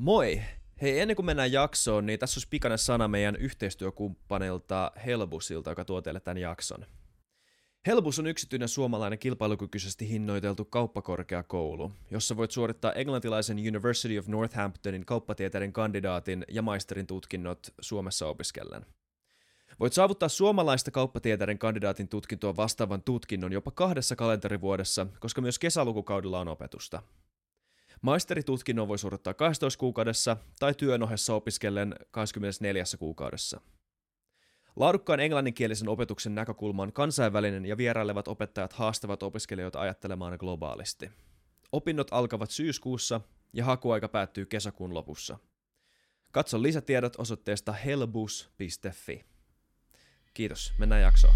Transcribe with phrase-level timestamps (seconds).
[0.00, 0.42] Moi!
[0.82, 6.02] Hei, ennen kuin mennään jaksoon, niin tässä olisi pikainen sana meidän yhteistyökumppanilta Helbusilta, joka tuo
[6.02, 6.86] teille tämän jakson.
[7.86, 15.72] Helbus on yksityinen suomalainen kilpailukykyisesti hinnoiteltu kauppakorkeakoulu, jossa voit suorittaa englantilaisen University of Northamptonin kauppatieteiden
[15.72, 18.86] kandidaatin ja maisterin tutkinnot Suomessa opiskellen.
[19.80, 26.48] Voit saavuttaa suomalaista kauppatieteiden kandidaatin tutkintoa vastaavan tutkinnon jopa kahdessa kalenterivuodessa, koska myös kesälukukaudella on
[26.48, 27.02] opetusta.
[28.00, 33.60] Maisteritutkinnon voi suorittaa 12 kuukaudessa tai työn ohessa opiskellen 24 kuukaudessa.
[34.76, 41.10] Laadukkaan englanninkielisen opetuksen näkökulma on kansainvälinen ja vierailevat opettajat haastavat opiskelijoita ajattelemaan globaalisti.
[41.72, 43.20] Opinnot alkavat syyskuussa
[43.52, 45.38] ja hakuaika päättyy kesäkuun lopussa.
[46.30, 49.24] Katso lisätiedot osoitteesta helbus.fi.
[50.34, 51.34] Kiitos, mennään jaksoon.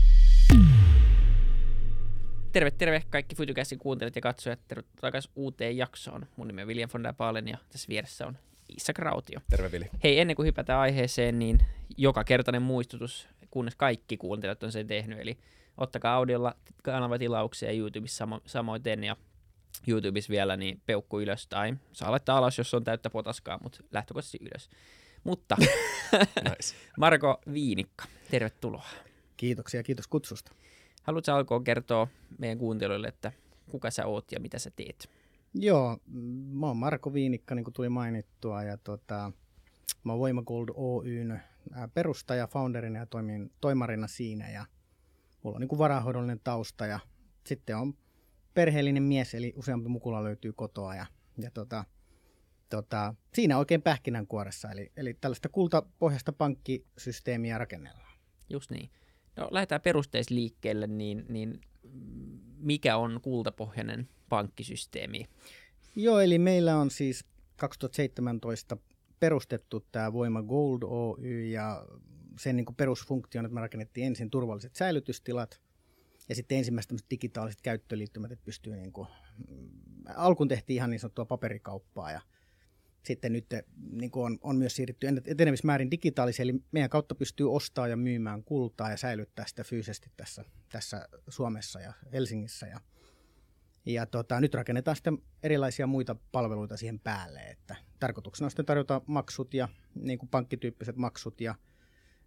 [2.54, 4.60] Terve, terve kaikki Futucastin kuuntelijat ja katsojat.
[4.68, 6.26] Tervetuloa takaisin uuteen jaksoon.
[6.36, 8.38] Mun nimi on William von der Baalen ja tässä vieressä on
[8.76, 9.40] Isak Rautio.
[9.50, 9.90] Terve Vili.
[10.04, 11.58] Hei, ennen kuin hypätään aiheeseen, niin
[11.96, 15.20] joka kertainen muistutus, kunnes kaikki kuuntelijat on sen tehnyt.
[15.20, 15.38] Eli
[15.76, 19.16] ottakaa audiolla kanavatilauksia YouTubessa samo- samoin ja
[19.86, 24.38] YouTubessa vielä, niin peukku ylös tai saa laittaa alas, jos on täyttä potaskaa, mutta lähtökohtaisesti
[24.40, 24.68] ylös.
[25.24, 25.56] Mutta
[26.48, 26.74] nice.
[26.98, 28.88] Marko Viinikka, tervetuloa.
[29.36, 30.52] Kiitoksia, kiitos kutsusta.
[31.04, 33.32] Haluatko alkoon kertoa meidän kuuntelijoille, että
[33.70, 35.10] kuka sä oot ja mitä sä teet?
[35.54, 35.98] Joo,
[36.52, 39.32] mä oon Marko Viinikka, niin kuin tuli mainittua, ja tota,
[40.04, 41.42] mä oon Voima Gold Oyn
[41.94, 44.66] perustaja, founderina ja toimin toimarina siinä, ja
[45.42, 47.00] mulla on niin kuin varahoidollinen tausta, ja
[47.46, 47.94] sitten on
[48.54, 51.06] perheellinen mies, eli useampi mukula löytyy kotoa, ja,
[51.38, 51.84] ja tota,
[52.70, 58.18] tota, siinä oikein pähkinänkuoressa, eli, eli tällaista kultapohjasta pankkisysteemiä rakennellaan.
[58.50, 58.90] Just niin.
[59.36, 61.60] No lähdetään perusteisliikkeelle, niin, niin
[62.58, 65.28] mikä on kultapohjainen pankkisysteemi?
[65.96, 67.24] Joo, eli meillä on siis
[67.56, 68.76] 2017
[69.20, 71.86] perustettu tämä Voima Gold Oy ja
[72.38, 75.60] sen niin perusfunktio on, että me rakennettiin ensin turvalliset säilytystilat
[76.28, 79.08] ja sitten ensimmäiset digitaaliset käyttöliittymät, että pystyy niin kuin,
[79.48, 79.68] mm,
[80.14, 82.20] alkuun tehtiin ihan niin sanottua paperikauppaa ja
[83.04, 83.46] sitten nyt
[83.90, 88.90] niin on, on myös siirrytty etenemismäärin digitaaliseen, eli meidän kautta pystyy ostamaan ja myymään kultaa
[88.90, 92.66] ja säilyttää sitä fyysisesti tässä, tässä Suomessa ja Helsingissä.
[92.66, 92.80] Ja,
[93.86, 99.00] ja tota, nyt rakennetaan sitten erilaisia muita palveluita siihen päälle, että tarkoituksena on sitten tarjota
[99.06, 101.54] maksut ja niin kuin pankkityyppiset maksut ja,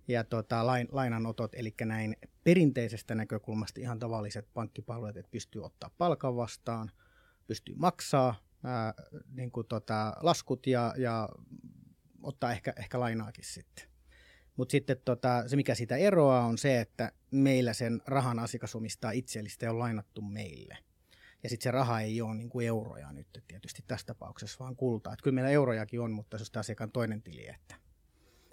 [0.08, 6.36] ja tota, lain, lainanotot, eli näin perinteisestä näkökulmasta ihan tavalliset pankkipalvelut, että pystyy ottaa palkan
[6.36, 6.92] vastaan,
[7.48, 8.94] pystyy maksaa ää,
[9.34, 11.30] niin kuin tota, laskut ja, ja
[12.24, 13.88] ottaa ehkä, ehkä lainaakin sitten.
[14.56, 19.12] Mutta sitten tota, se, mikä sitä eroaa, on se, että meillä sen rahan asiakas omistaa
[19.12, 20.78] itse, eli sitä on lainattu meille.
[21.44, 25.14] Ja sitten se raha ei ole niin kuin euroja nyt tietysti tässä tapauksessa, vaan kultaa.
[25.14, 27.48] Et kyllä meillä eurojakin on, mutta se on asiakkaan toinen tili.
[27.48, 27.76] Että,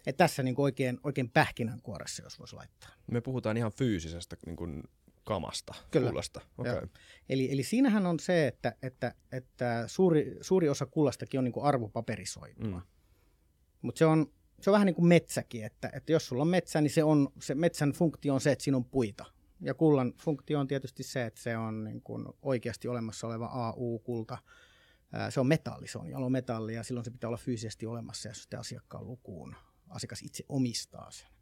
[0.07, 2.91] et tässä niin kuin oikein, oikein pähkinänkuoressa, jos voisi laittaa.
[3.07, 4.83] Me puhutaan ihan fyysisestä niin kuin
[5.25, 6.09] kamasta, Kyllä.
[6.09, 6.41] kullasta.
[6.59, 6.89] Okay.
[7.29, 11.67] Eli, eli siinähän on se, että, että, että suuri, suuri osa kullastakin on niin kuin
[11.67, 12.67] arvopaperisoitua.
[12.67, 12.83] Mm.
[13.83, 14.27] Mutta se on,
[14.61, 17.29] se on vähän niin kuin metsäkin, että, että jos sulla on metsä, niin se, on,
[17.41, 19.25] se metsän funktio on se, että siinä on puita.
[19.61, 24.39] Ja kullan funktio on tietysti se, että se on niin kuin oikeasti olemassa oleva AU-kulta.
[25.31, 28.61] Se on metalli, se on metalli ja silloin se pitää olla fyysisesti olemassa ja sitten
[28.61, 29.57] asiakkaan lukuun
[29.89, 31.34] asiakas itse omistaa sen.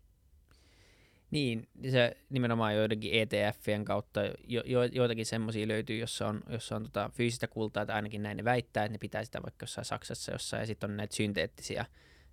[1.32, 6.82] Niin, se nimenomaan joidenkin ETFien kautta, jo, jo, joitakin semmoisia löytyy, jossa on, jossa on
[6.82, 10.32] tota fyysistä kultaa, tai ainakin näin ne väittää, että ne pitää sitä vaikka jossain Saksassa
[10.32, 11.86] jossain, ja sitten on näitä synteettisiä,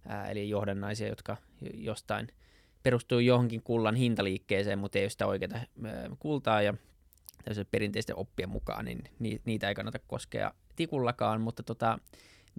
[0.07, 1.38] ää, eli johdannaisia, jotka
[1.73, 2.27] jostain
[2.83, 5.59] perustuu johonkin kullan hintaliikkeeseen, mutta ei ole sitä oikeaa
[6.19, 6.73] kultaa, ja
[7.71, 11.99] perinteisten oppien mukaan, niin niitä ei kannata koskea tikullakaan, mutta tota,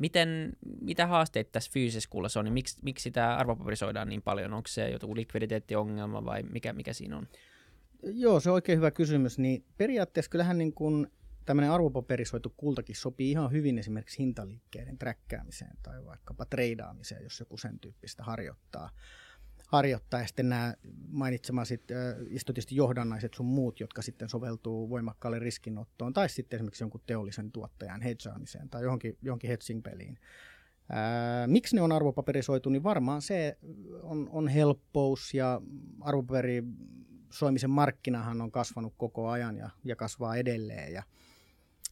[0.00, 4.52] Miten, mitä haasteita tässä fyysisessä kullassa on, niin miksi, miksi sitä arvopaperisoidaan niin paljon?
[4.52, 7.28] Onko se joku likviditeettiongelma vai mikä, mikä siinä on?
[8.02, 9.38] Joo, se on oikein hyvä kysymys.
[9.38, 11.06] Niin periaatteessa kyllähän niin kuin
[11.46, 17.80] tämmöinen arvopaperisoitu kultakin sopii ihan hyvin esimerkiksi hintaliikkeiden träkkäämiseen tai vaikkapa treidaamiseen, jos joku sen
[17.80, 18.90] tyyppistä harjoittaa
[19.70, 20.20] harjoittaa.
[20.20, 20.74] Ja sitten nämä
[21.08, 21.82] mainitsemasit
[22.44, 28.02] tietysti johdannaiset sun muut, jotka sitten soveltuu voimakkaalle riskinottoon tai sitten esimerkiksi jonkun teollisen tuottajan
[28.02, 30.18] hedgeaamiseen tai johonkin, johonkin hedging-peliin.
[31.46, 33.58] Miksi ne on arvopaperisoitu, niin varmaan se
[34.02, 35.60] on, on helppous ja
[36.00, 40.92] arvopaperisoimisen markkinahan on kasvanut koko ajan ja, ja kasvaa edelleen.
[40.92, 41.02] Ja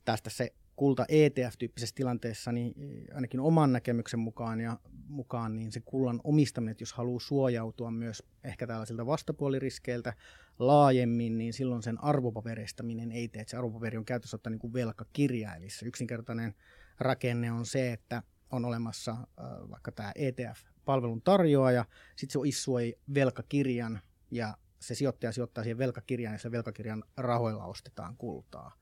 [0.05, 2.75] tästä se kulta ETF-tyyppisessä tilanteessa, niin
[3.15, 4.79] ainakin oman näkemyksen mukaan, ja
[5.09, 10.15] mukaan niin se kullan omistaminen, että jos haluaa suojautua myös ehkä tällaisilta vastapuoliriskeiltä
[10.59, 14.73] laajemmin, niin silloin sen arvopaperistaminen ei tee, että se arvopaperi on käytössä ottaa niin kuin
[14.73, 16.55] velkakirja, eli se yksinkertainen
[17.01, 19.27] rakenne on se, että on olemassa äh,
[19.71, 21.85] vaikka tämä ETF-palvelun tarjoaja,
[22.17, 28.17] sitten se issuoi velkakirjan ja se sijoittaja sijoittaa siihen velkakirjaan ja se velkakirjan rahoilla ostetaan
[28.17, 28.73] kultaa.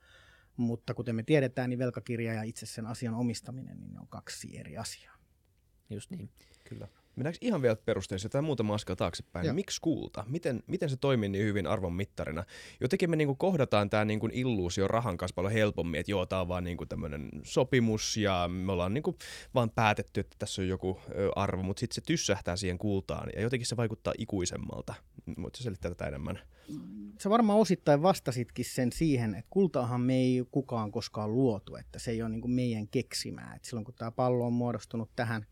[0.56, 4.58] Mutta kuten me tiedetään, niin velkakirja ja itse sen asian omistaminen niin ne on kaksi
[4.58, 5.16] eri asiaa.
[5.90, 6.30] Just niin.
[6.64, 6.88] Kyllä.
[7.16, 9.46] Mennäänkö ihan vielä perusteisiin tai muutama askel taaksepäin?
[9.46, 9.54] Joo.
[9.54, 10.24] Miksi kulta?
[10.28, 12.44] Miten, miten se toimii niin hyvin arvon mittarina?
[12.80, 16.48] Jotenkin me niinku kohdataan tämä niinku illuusio rahan kanssa paljon helpommin, että joo, tämä on
[16.48, 19.16] vaan niinku tämmöinen sopimus ja me ollaan niinku
[19.54, 21.00] vaan päätetty, että tässä on joku
[21.36, 24.94] arvo, mutta sitten se tyssähtää siihen kultaan ja jotenkin se vaikuttaa ikuisemmalta.
[25.42, 26.38] Voitko selittää tätä enemmän?
[27.20, 32.10] Sä varmaan osittain vastasitkin sen siihen, että kultaahan me ei kukaan koskaan luotu, että se
[32.10, 33.54] ei ole niin kuin meidän keksimää.
[33.56, 35.46] Et silloin kun tämä pallo on muodostunut tähän,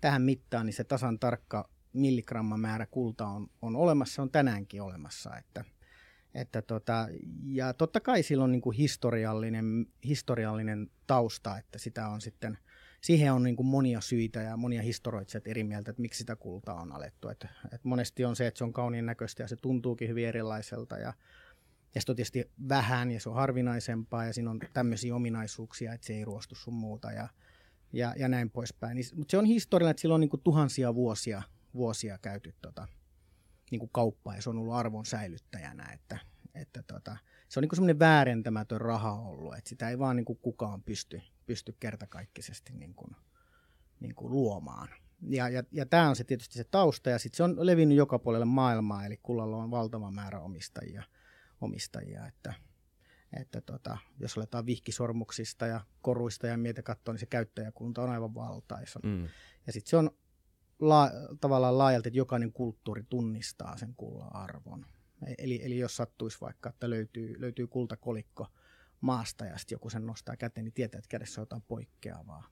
[0.00, 5.36] tähän mittaan, niin se tasan tarkka milligrammamäärä kulta on, on olemassa, se on tänäänkin olemassa.
[5.36, 5.64] Että,
[6.34, 7.08] että tota,
[7.44, 12.58] ja totta kai sillä on niin kuin historiallinen, historiallinen tausta, että sitä on sitten,
[13.00, 16.80] siihen on niin kuin monia syitä ja monia historioitsijat eri mieltä, että miksi sitä kultaa
[16.80, 17.28] on alettu.
[17.28, 20.98] Että, että monesti on se, että se on kauniin näköistä ja se tuntuukin hyvin erilaiselta
[20.98, 21.12] ja,
[21.94, 26.06] ja sitten on tietysti vähän ja se on harvinaisempaa ja siinä on tämmöisiä ominaisuuksia, että
[26.06, 27.28] se ei ruostu sun muuta ja,
[27.92, 28.94] ja, ja näin poispäin.
[28.94, 31.42] Niin, mutta se on historiallinen, että sillä on niin kuin tuhansia vuosia,
[31.74, 32.88] vuosia käyty tota,
[33.70, 36.18] niin kuin kauppaa ja se on ollut arvon säilyttäjänä, että,
[36.54, 37.16] että tota,
[37.48, 41.20] se on niin semmoinen väärentämätön raha ollut, että sitä ei vaan niin kuin kukaan pysty,
[41.46, 43.16] pysty kertakaikkisesti niin kuin,
[44.00, 44.88] niin kuin luomaan.
[45.28, 48.18] Ja, ja, ja tämä on se tietysti se tausta, ja sitten se on levinnyt joka
[48.18, 51.02] puolelle maailmaa, eli kullalla on valtava määrä omistajia,
[51.60, 52.54] omistajia että,
[53.32, 58.34] että tota, jos aletaan vihkisormuksista ja koruista ja mietä katsoa, niin se käyttäjäkunta on aivan
[58.34, 59.00] valtaisa.
[59.02, 59.28] Mm.
[59.66, 60.10] Ja sitten se on
[60.78, 61.10] la,
[61.40, 64.86] tavallaan laajalti, että jokainen kulttuuri tunnistaa sen kullan arvon.
[65.26, 68.46] E- Eli, eli jos sattuisi vaikka, että löytyy, löytyy kultakolikko
[69.00, 72.48] maasta ja sitten joku sen nostaa käteen, niin tietää, että kädessä on jotain poikkeavaa.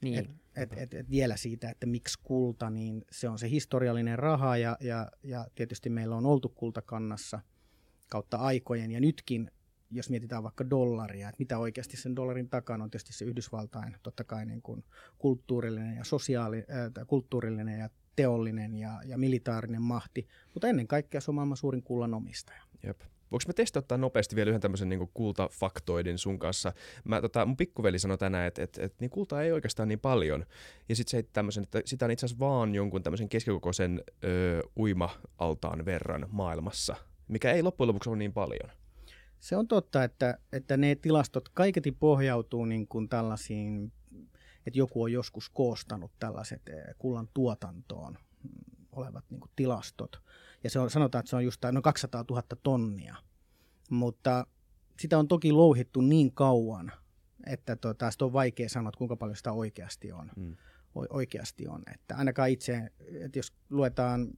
[0.00, 0.18] Niin.
[0.18, 4.56] Et, et, et, et vielä siitä, että miksi kulta, niin se on se historiallinen raha
[4.56, 7.40] ja, ja, ja tietysti meillä on oltu kultakannassa
[8.10, 9.50] kautta aikojen ja nytkin,
[9.90, 14.24] jos mietitään vaikka dollaria, että mitä oikeasti sen dollarin takana on tietysti se Yhdysvaltain totta
[14.24, 14.84] kai niin kuin
[15.18, 21.30] kulttuurillinen ja sosiaali, äh, kulttuurillinen ja teollinen ja, ja militaarinen mahti, mutta ennen kaikkea se
[21.30, 22.62] on maailman suurin kullan omistaja.
[22.82, 23.00] Jep.
[23.30, 26.72] Voinko mä testauttaa nopeasti vielä yhden tämmöisen niin kultafaktoidin sun kanssa?
[27.04, 30.46] Mä, tota, mun pikkuveli sanoi tänään, että et, et, niin kultaa ei oikeastaan niin paljon.
[30.88, 35.84] Ja sitten se tämmöisen, että sitä on itse asiassa vaan jonkun tämmöisen keskikokoisen ö, uima-altaan
[35.84, 36.96] verran maailmassa,
[37.28, 38.70] mikä ei loppujen lopuksi ole niin paljon.
[39.40, 43.92] Se on totta, että, että ne tilastot kaiketi pohjautuu niin kuin tällaisiin,
[44.66, 50.22] että joku on joskus koostanut tällaiset eh, kullan tuotantoon mm, olevat niin kuin tilastot.
[50.64, 53.16] Ja se on, sanotaan, että se on just noin 200 000 tonnia.
[53.90, 54.46] Mutta
[55.00, 56.92] sitä on toki louhittu niin kauan,
[57.46, 60.30] että tota, sitä on vaikea sanoa, että kuinka paljon sitä oikeasti on.
[60.36, 60.56] Mm.
[60.94, 61.82] Oikeasti on.
[61.94, 62.90] Että ainakaan itse,
[63.20, 64.28] että jos luetaan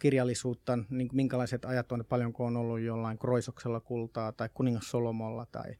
[0.00, 5.74] kirjallisuutta, niin minkälaiset ajat on, paljonko on ollut jollain Kroisoksella kultaa tai kuningas Solomolla tai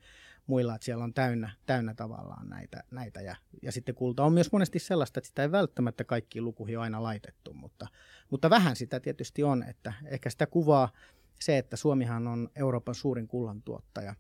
[0.47, 2.85] muilla, että siellä on täynnä, täynnä tavallaan näitä.
[2.91, 3.21] näitä.
[3.21, 7.03] Ja, ja sitten kulta on myös monesti sellaista, että sitä ei välttämättä kaikkiin lukuihin aina
[7.03, 7.87] laitettu, mutta,
[8.31, 10.93] mutta vähän sitä tietysti on, että ehkä sitä kuvaa
[11.41, 14.15] se, että Suomihan on Euroopan suurin kullantuottaja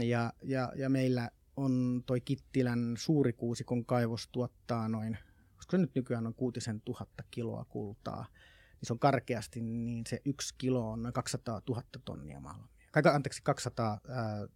[0.00, 5.18] ja, ja, ja meillä on toi Kittilän suurikuusikon kaivos tuottaa noin,
[5.56, 8.26] koska se nyt nykyään on kuutisen tuhatta kiloa kultaa,
[8.72, 12.68] niin se on karkeasti, niin se yksi kilo on noin 200 000 tonnia malmia.
[12.92, 14.46] Kai, anteeksi, 200, ää,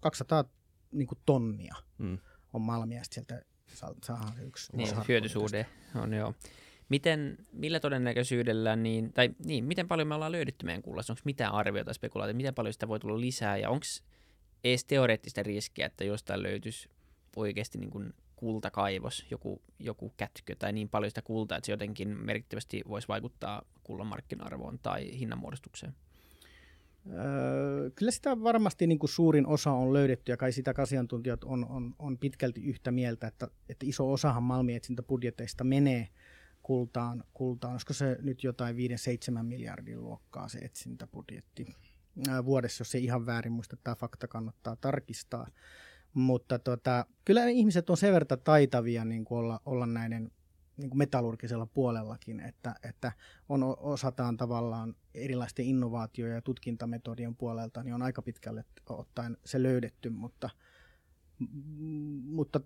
[0.00, 0.44] 200
[0.92, 2.18] niin kuin tonnia Mm.
[2.52, 3.42] on malmia, ja sieltä
[3.74, 4.76] saa- saadaan se yksi.
[4.76, 6.34] Niin, hyötysuhde on joo.
[6.88, 11.12] Miten, millä todennäköisyydellä, niin, tai niin, miten paljon me ollaan löydetty meidän kullassa?
[11.12, 13.84] Onko mitään arviota tai spekulaatiota, miten paljon sitä voi tulla lisää, ja onko
[14.64, 16.88] edes teoreettista riskiä, että jostain löytyisi
[17.36, 22.08] oikeasti niin kuin kultakaivos, joku, joku kätkö tai niin paljon sitä kultaa, että se jotenkin
[22.08, 25.94] merkittävästi voisi vaikuttaa kullan markkina-arvoon tai hinnanmuodostukseen.
[27.10, 31.66] Öö, kyllä sitä varmasti niin kuin suurin osa on löydetty ja kai sitä asiantuntijat on,
[31.68, 36.08] on, on pitkälti yhtä mieltä, että, että iso osahan malmietsintäbudjeteista menee
[36.62, 37.72] kultaan, kultaan.
[37.72, 41.66] Olisiko se nyt jotain 5-7 miljardin luokkaa se etsintäbudjetti
[42.44, 45.46] vuodessa, jos ei ihan väärin muista, tämä fakta kannattaa tarkistaa.
[46.14, 50.30] Mutta tota, kyllä ihmiset on sen verran taitavia niin kuin olla, olla näiden
[50.76, 53.12] niin kuin metallurgisella puolellakin, että, että
[53.48, 60.10] on, osataan tavallaan erilaisten innovaatio- ja tutkintametodien puolelta, niin on aika pitkälle ottaen se löydetty,
[60.10, 60.50] mutta,
[61.38, 62.60] m- mutta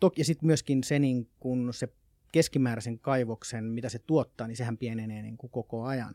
[0.00, 1.88] toki ja sitten myöskin se, niin kun se
[2.32, 6.14] keskimääräisen kaivoksen, mitä se tuottaa, niin sehän pienenee niin kuin koko ajan.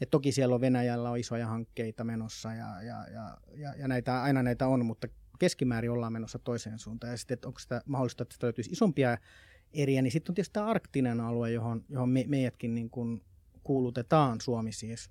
[0.00, 4.22] Et toki siellä on Venäjällä on isoja hankkeita menossa ja, ja, ja, ja, ja näitä,
[4.22, 7.10] aina näitä on, mutta keskimäärin ollaan menossa toiseen suuntaan.
[7.10, 9.18] Ja sitten, että onko sitä mahdollista, että sitä löytyisi isompia
[9.72, 13.22] eriä, niin sitten on tietysti tämä arktinen alue, johon, johon me, meidätkin niin kuin
[13.64, 15.10] kuulutetaan Suomi siis.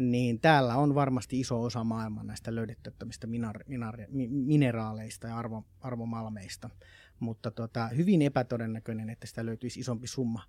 [0.00, 6.70] Niin täällä on varmasti iso osa maailman näistä löydettävistä minar, minar, mineraaleista ja arvo, arvomalmeista,
[7.20, 10.42] mutta tota, hyvin epätodennäköinen, että sitä löytyisi isompi summa.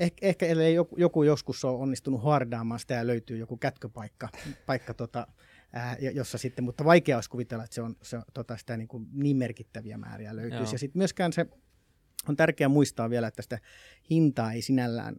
[0.00, 4.28] Eh, ehkä ellei joku, joku joskus on onnistunut hardaamaan sitä ja löytyy joku kätköpaikka,
[4.66, 5.26] paikka, tota,
[5.72, 9.08] ää, jossa sitten, mutta vaikea olisi kuvitella, että se on, se, tota, sitä niin, kuin
[9.12, 10.64] niin merkittäviä määriä löytyisi.
[10.64, 10.72] Joo.
[10.72, 11.46] Ja sitten myöskään se
[12.28, 13.58] on tärkeää muistaa vielä, että sitä
[14.10, 15.16] hintaa ei sinällään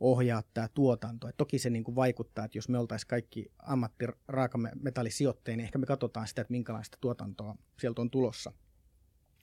[0.00, 1.28] ohjaa tämä tuotanto.
[1.28, 5.86] Et toki se niin kuin vaikuttaa, että jos me oltaisiin kaikki ammattiraakametallisijoittajia, niin ehkä me
[5.86, 8.52] katsotaan sitä, että minkälaista tuotantoa sieltä on tulossa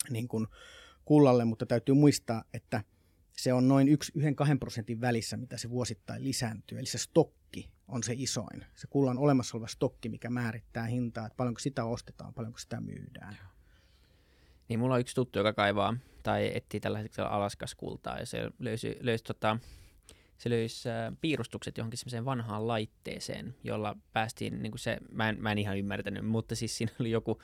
[0.10, 0.48] niin kuin
[1.05, 2.84] kullalle, mutta täytyy muistaa, että
[3.39, 3.91] se on noin 1-2
[4.60, 6.77] prosentin välissä, mitä se vuosittain lisääntyy.
[6.77, 8.65] Eli se stokki on se isoin.
[8.75, 13.38] Se kullan olemassa oleva stokki, mikä määrittää hintaa, että paljonko sitä ostetaan, paljonko sitä myydään.
[14.69, 18.50] Niin mulla on yksi tuttu, joka kaivaa tai etsii tällä hetkellä Alaskas kultaa ja se
[18.60, 19.58] löysi, löysi, tota,
[20.38, 25.41] se löysi äh, piirustukset johonkin semmoiseen vanhaan laitteeseen, jolla päästiin, niin kuin se, mä en,
[25.41, 27.41] mä en ihan ymmärtänyt, mutta siis siinä oli joku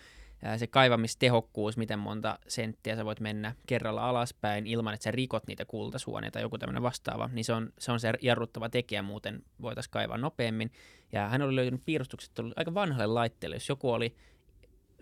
[0.57, 5.65] se kaivamistehokkuus, miten monta senttiä sä voit mennä kerralla alaspäin ilman, että sä rikot niitä
[5.65, 9.91] kultasuonia tai joku tämmöinen vastaava, niin se on, se on se jarruttava tekijä, muuten voitaisiin
[9.91, 10.71] kaivaa nopeammin.
[11.11, 14.15] Ja hän oli löytynyt piirustukset aika vanhalle laitteelle, jos joku oli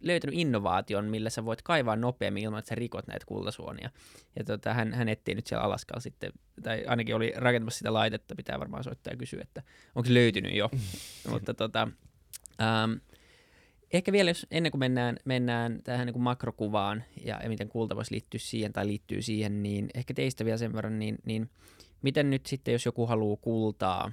[0.04, 3.90] löytänyt innovaation, millä sä voit kaivaa nopeammin ilman, että sä rikot näitä kultasuonia.
[4.36, 6.32] Ja tota, hän, hän etsii nyt siellä Alaskalla sitten,
[6.64, 9.64] tai ainakin oli rakentamassa sitä laitetta, pitää varmaan soittaa ja kysyä, että
[9.96, 10.70] onko se löytynyt jo.
[11.32, 11.88] Mutta tota,
[12.62, 12.94] ähm,
[13.98, 17.96] ehkä vielä, jos ennen kuin mennään, mennään tähän niin kuin makrokuvaan ja, ja miten kulta
[17.96, 21.50] voisi liittyä siihen tai liittyy siihen, niin ehkä teistä vielä sen verran, niin, niin
[22.02, 24.12] miten nyt sitten, jos joku haluaa kultaa,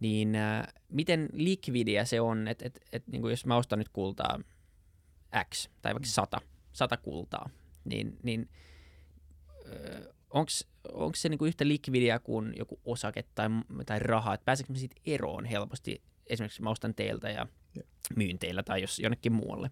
[0.00, 4.40] niin äh, miten likvidiä se on, että et, et, niin jos mä ostan nyt kultaa
[5.54, 6.40] X tai vaikka 100,
[6.72, 7.50] 100 kultaa,
[7.84, 8.48] niin, niin
[10.84, 13.48] onko se niinku yhtä likvidiä kuin joku osake tai,
[13.86, 17.46] tai raha, että pääseekö siitä eroon helposti, esimerkiksi mä ostan teiltä ja
[18.16, 19.70] myyn teillä tai jos jonnekin muualle?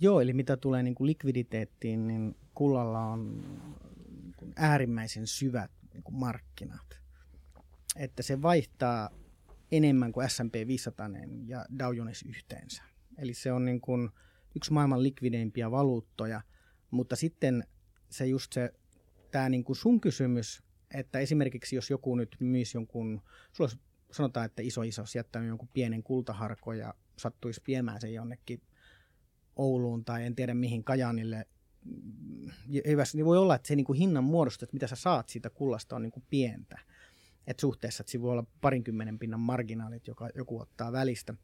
[0.00, 3.40] Joo, eli mitä tulee niin kuin likviditeettiin, niin kullalla on
[4.40, 7.00] niin äärimmäisen syvät niin kuin markkinat.
[7.96, 9.10] Että se vaihtaa
[9.72, 11.10] enemmän kuin S&P 500
[11.46, 12.82] ja Dow Jones yhteensä.
[13.18, 14.10] Eli se on niin kuin,
[14.56, 16.40] yksi maailman likvideimpia valuuttoja,
[16.90, 17.64] mutta sitten
[18.10, 18.72] se just se,
[19.30, 20.62] tämä niin kuin sun kysymys,
[20.94, 23.70] että esimerkiksi jos joku nyt myisi jonkun, sulla
[24.12, 28.60] sanotaan, että iso iso olisi jättänyt jonkun pienen kultaharkon ja sattuisi viemään sen jonnekin
[29.56, 31.46] Ouluun tai en tiedä mihin Kajanille,
[33.14, 35.96] niin voi olla, että se niin kuin hinnan muodosta, että mitä sä saat siitä kullasta
[35.96, 36.78] on niin kuin pientä.
[37.46, 41.34] Et suhteessa, että siinä voi olla parinkymmenen pinnan marginaalit, joka joku ottaa välistä.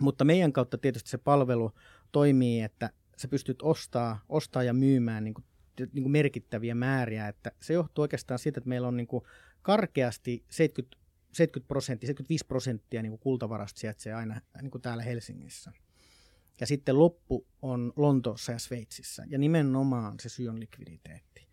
[0.00, 1.72] Mutta meidän kautta tietysti se palvelu
[2.12, 5.44] toimii, että sä pystyt ostaa, ostaa ja myymään niin kuin,
[5.78, 7.28] niin kuin merkittäviä määriä.
[7.28, 9.24] Että se johtuu oikeastaan siitä, että meillä on niin kuin
[9.62, 11.05] karkeasti 70,
[11.36, 15.72] 70 prosenttia, 75 prosenttia niin kultavarasta sijaitsee aina niin kuin täällä Helsingissä.
[16.60, 19.24] Ja sitten loppu on Lontoossa ja Sveitsissä.
[19.28, 21.48] Ja nimenomaan se syy on likviditeetti.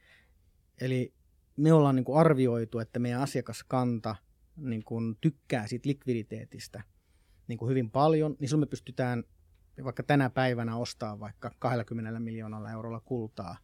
[0.81, 1.13] Eli
[1.57, 4.15] me ollaan niin kuin arvioitu, että meidän asiakaskanta
[4.55, 6.83] niin kuin tykkää siitä likviditeetistä
[7.47, 9.23] niin kuin hyvin paljon, niin silloin me pystytään
[9.83, 13.57] vaikka tänä päivänä ostaa vaikka 20 miljoonalla eurolla kultaa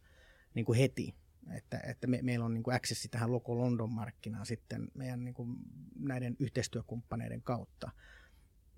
[0.54, 1.14] niin kuin heti.
[1.56, 5.56] Että, että me, meillä on niin kuin accessi tähän Loco London-markkinaan sitten meidän niin kuin
[5.98, 7.90] näiden yhteistyökumppaneiden kautta.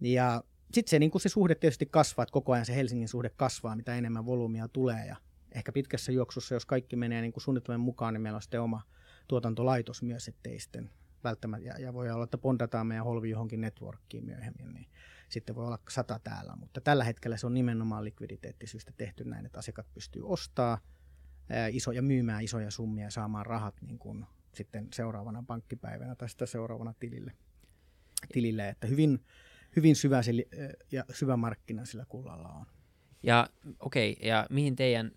[0.00, 3.76] Ja sitten se, niin se suhde tietysti kasvaa, että koko ajan se Helsingin suhde kasvaa,
[3.76, 5.06] mitä enemmän volyymia tulee.
[5.06, 5.16] Ja
[5.52, 8.82] ehkä pitkässä juoksussa, jos kaikki menee niin kuin suunnitelmien mukaan, niin meillä on sitten oma
[9.28, 10.90] tuotantolaitos myös, ettei sitten
[11.24, 14.86] välttämättä, ja, ja voi olla, että pondataan meidän holvi johonkin networkkiin myöhemmin, niin
[15.28, 19.58] sitten voi olla sata täällä, mutta tällä hetkellä se on nimenomaan likviditeettisyistä tehty näin, että
[19.58, 20.78] asiakkaat pystyy ostaa
[21.72, 26.94] isoja, myymään isoja summia ja saamaan rahat niin kuin sitten seuraavana pankkipäivänä tai sitä seuraavana
[27.00, 27.32] tilille.
[28.32, 29.24] tilille että hyvin,
[29.76, 30.20] hyvin syvä,
[30.92, 32.66] ja syvä markkina sillä kullalla on.
[33.22, 33.48] Ja
[33.80, 35.12] okei, okay, ja mihin teidän,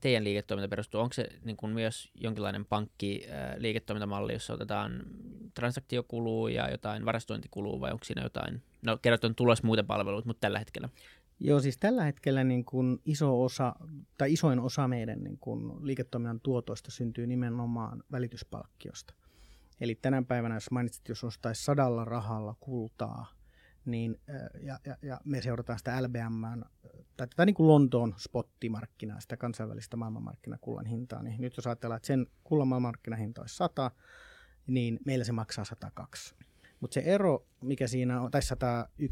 [0.00, 1.00] teidän liiketoiminta perustuu?
[1.00, 3.26] Onko se niin kuin myös jonkinlainen pankki
[3.56, 5.02] liiketoimintamalli, jossa otetaan
[5.54, 10.40] transaktiokuluu ja jotain varastointikuluu vai onko siinä jotain, no kerrot on tulos muuten palveluita, mutta
[10.40, 10.88] tällä hetkellä?
[11.44, 13.74] Joo, siis tällä hetkellä niin kuin iso osa,
[14.18, 19.14] tai isoin osa meidän niin kuin liiketoiminnan tuotoista syntyy nimenomaan välityspalkkiosta.
[19.80, 23.26] Eli tänä päivänä, jos mainitsit, jos ostaisi sadalla rahalla kultaa,
[23.84, 24.20] niin,
[24.60, 26.62] ja, ja, ja me seurataan sitä LBM,
[27.16, 32.06] tai tätä niin kuin Lontoon spottimarkkinaa, sitä kansainvälistä maailmanmarkkinakullan hintaa, niin nyt jos ajatellaan, että
[32.06, 33.90] sen kullan maailmanmarkkinahinta olisi 100,
[34.66, 36.34] niin meillä se maksaa 102.
[36.82, 38.40] Mutta se ero, mikä siinä on, tai
[39.02, 39.08] 101,99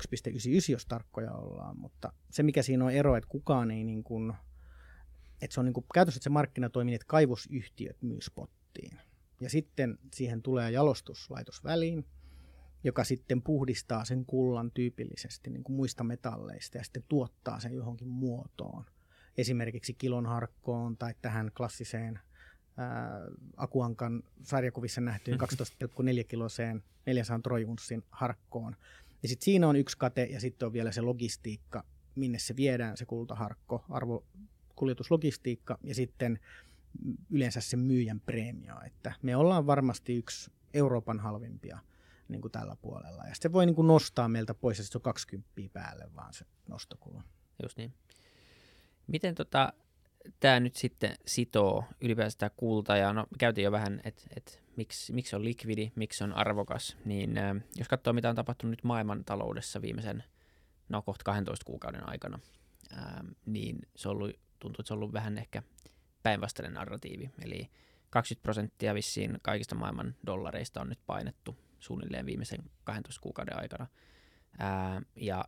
[0.72, 4.32] jos tarkkoja ollaan, mutta se mikä siinä on ero, että kukaan ei niin kuin,
[5.42, 8.98] että se on niin kuin, käytössä että se markkina toimii, että kaivosyhtiöt myy spottiin.
[9.40, 12.06] Ja sitten siihen tulee jalostuslaitos väliin,
[12.84, 18.08] joka sitten puhdistaa sen kullan tyypillisesti niin kuin muista metalleista ja sitten tuottaa sen johonkin
[18.08, 18.84] muotoon.
[19.36, 22.20] Esimerkiksi kilon harkkoon tai tähän klassiseen
[23.56, 25.38] Akuankan sarjakuvissa nähtyyn
[26.20, 28.76] 12,4 kiloseen 400 trojunssin harkkoon.
[29.22, 31.84] Ja sitten siinä on yksi kate ja sitten on vielä se logistiikka,
[32.14, 36.40] minne se viedään se kultaharkko, arvokuljetuslogistiikka ja sitten
[37.30, 38.74] yleensä se myyjän preemio.
[38.86, 41.78] Että me ollaan varmasti yksi Euroopan halvimpia
[42.28, 43.24] niin kuin tällä puolella.
[43.24, 46.44] Ja se voi niin kuin nostaa meiltä pois, ja se on 20 päälle vaan se
[46.68, 47.22] nostokulu.
[47.62, 47.94] Just niin.
[49.06, 49.72] Miten tota,
[50.40, 55.12] tämä nyt sitten sitoo ylipäänsä tämä kulta, ja no käytiin jo vähän, että et, miksi,
[55.12, 59.24] miksi on likvidi, miksi on arvokas, niin äh, jos katsoo mitä on tapahtunut nyt maailman
[59.24, 60.24] taloudessa viimeisen,
[60.88, 62.38] no kohta 12 kuukauden aikana,
[62.92, 63.04] äh,
[63.46, 65.62] niin se on ollut, tuntuu, että se on ollut vähän ehkä
[66.22, 67.70] päinvastainen narratiivi, eli
[68.10, 73.86] 20 prosenttia vissiin kaikista maailman dollareista on nyt painettu suunnilleen viimeisen 12 kuukauden aikana.
[74.58, 75.44] Ää, ja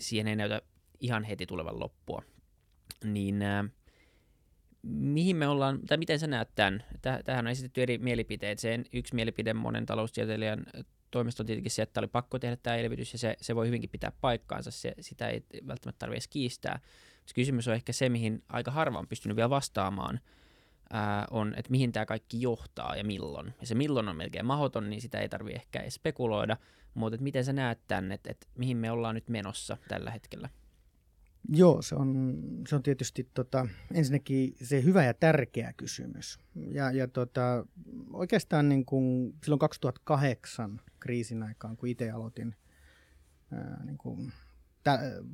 [0.00, 0.62] siihen ei näytä
[1.00, 2.22] ihan heti tulevan loppua.
[3.04, 3.64] Niin ää,
[4.82, 6.84] mihin me ollaan, tai miten sä näet tämän?
[7.24, 8.58] Tähän on esitetty eri mielipiteet.
[8.58, 10.66] Sen yksi mielipide monen taloustieteilijän
[11.10, 13.90] toimesta on tietenkin se, että oli pakko tehdä tämä elvytys, ja se, se voi hyvinkin
[13.90, 16.80] pitää paikkaansa, se, sitä ei välttämättä tarvitse kiistää.
[17.26, 20.20] Se kysymys on ehkä se, mihin aika harva on pystynyt vielä vastaamaan,
[20.92, 23.54] ää, on, että mihin tämä kaikki johtaa ja milloin.
[23.60, 26.56] Ja se milloin on melkein mahdoton, niin sitä ei tarvitse ehkä edes spekuloida,
[26.94, 30.48] mutta miten sä näet tämän, että, että mihin me ollaan nyt menossa tällä hetkellä?
[31.48, 32.36] Joo, se on,
[32.68, 36.38] se on tietysti tota, ensinnäkin se hyvä ja tärkeä kysymys.
[36.54, 37.66] Ja, ja tota,
[38.12, 42.54] oikeastaan niin kuin silloin 2008 kriisin aikaan, kun itse aloitin
[43.84, 44.32] niin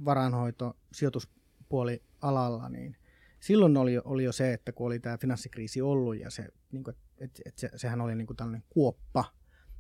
[0.05, 2.97] varanhoito, sijoituspuoli alalla, niin
[3.41, 6.97] silloin oli, oli jo se, että kun oli tämä finanssikriisi ollut ja se, niin kuin,
[7.19, 9.25] et, et se, sehän oli niin tällainen kuoppa,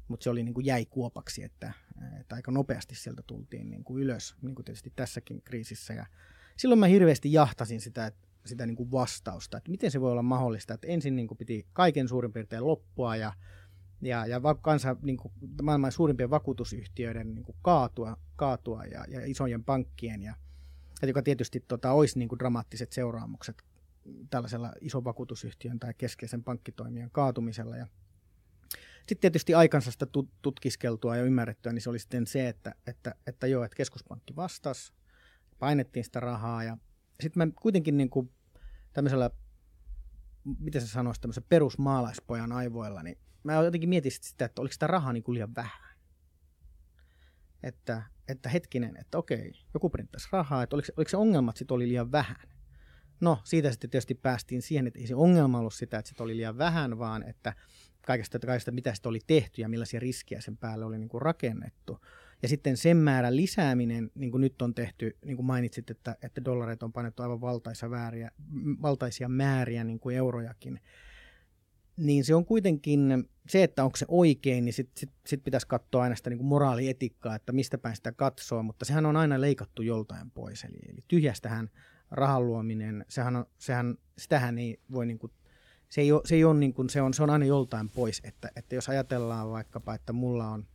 [0.09, 1.73] mutta se oli niin kuin jäi kuopaksi, että,
[2.21, 5.95] että aika nopeasti sieltä tultiin niin kuin ylös, niin kuin tietysti tässäkin kriisissä.
[5.95, 6.07] Ja
[6.57, 8.13] silloin mä hirveästi jahtasin sitä,
[8.47, 11.67] sitä niin kuin vastausta, että miten se voi olla mahdollista, että ensin niin kuin piti
[11.73, 13.33] kaiken suurin piirtein loppua ja,
[14.03, 19.65] ja, ja kansa, niin kuin, maailman suurimpien vakuutusyhtiöiden niin kuin kaatua, kaatua ja, ja isojen
[19.65, 20.35] pankkien ja
[21.03, 23.65] joka tietysti tota, olisi niin kuin dramaattiset seuraamukset
[24.31, 27.77] tällaisella ison vakuutusyhtiön tai keskeisen pankkitoimijan kaatumisella.
[27.77, 27.87] Ja
[29.09, 30.07] sitten tietysti aikansa sitä
[30.43, 34.93] tutkiskeltua ja ymmärrettyä, niin se oli sitten se, että, että, että joo, että keskuspankki vastasi,
[35.59, 36.77] painettiin sitä rahaa ja
[37.21, 38.33] sitten mä kuitenkin niin kuin
[38.93, 39.31] tämmöisellä,
[40.59, 45.13] miten se sanoisi, tämmöisen perusmaalaispojan aivoilla, niin mä jotenkin mietin sitä, että oliko sitä rahaa
[45.13, 45.95] niin kuin liian vähän.
[47.63, 51.75] Että, että hetkinen, että okei, joku printtasi rahaa, että oliko, oliko se ongelma, että sitä
[51.75, 52.49] oli liian vähän.
[53.21, 56.37] No, siitä sitten tietysti päästiin siihen, että ei se ongelma ollut sitä, että sitä oli
[56.37, 57.55] liian vähän, vaan että
[58.07, 61.99] kaikesta, kaikesta mitä sitä oli tehty ja millaisia riskejä sen päälle oli niin kuin rakennettu.
[62.43, 66.45] Ja sitten sen määrän lisääminen, niin kuin nyt on tehty, niin kuin mainitsit, että, että
[66.45, 68.31] dollareita on painettu aivan valtaisia, vääriä,
[68.83, 70.81] valtaisia määriä, niin kuin eurojakin,
[71.97, 76.03] niin se on kuitenkin se, että onko se oikein, niin sitten sit, sit pitäisi katsoa
[76.03, 80.31] aina sitä niin moraalietiikkaa, että mistä päin sitä katsoo, mutta sehän on aina leikattu joltain
[80.31, 80.65] pois.
[80.65, 81.71] Eli, eli tyhjästähän
[82.11, 85.33] rahan luominen, sehän, on, sehän, sitähän ei voi niin kuin,
[85.95, 88.21] se ei ole, se, ei ole niin kuin, se, on, se on aina joltain pois,
[88.25, 90.67] että, että jos ajatellaan vaikkapa, että mulla on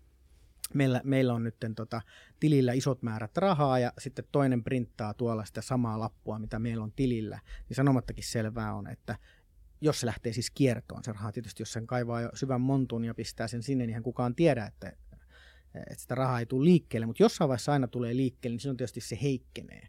[0.74, 2.02] meillä, meillä on nyt tota,
[2.40, 6.92] tilillä isot määrät rahaa ja sitten toinen printtaa tuolla sitä samaa lappua, mitä meillä on
[6.92, 9.18] tilillä, niin sanomattakin selvää on, että
[9.82, 13.14] jos se lähtee siis kiertoon, se raha tietysti, jos sen kaivaa jo syvän montun ja
[13.14, 14.94] pistää sen sinne, niin hän kukaan tiedä, että,
[15.76, 19.02] että sitä rahaa ei tule liikkeelle, mutta jossain vaiheessa aina tulee liikkeelle, niin silloin tietysti
[19.02, 19.88] se heikkenee.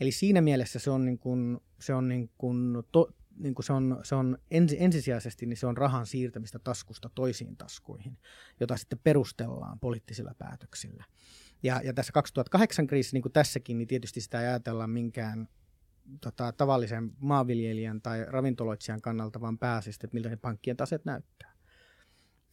[0.00, 3.10] Eli siinä mielessä se on, niin kuin, se on, niin kuin to,
[3.42, 7.56] niin kuin se on, se on ensi, ensisijaisesti niin se on rahan siirtämistä taskusta toisiin
[7.56, 8.18] taskuihin,
[8.60, 11.04] jota sitten perustellaan poliittisilla päätöksillä.
[11.62, 15.48] Ja, ja tässä 2008 kriisissä, niin kuin tässäkin, niin tietysti sitä ei ajatella minkään
[16.20, 21.51] tota, tavallisen maanviljelijän tai ravintoloitsijan kannalta, vaan pääsistä, että miltä ne pankkien taset näyttää.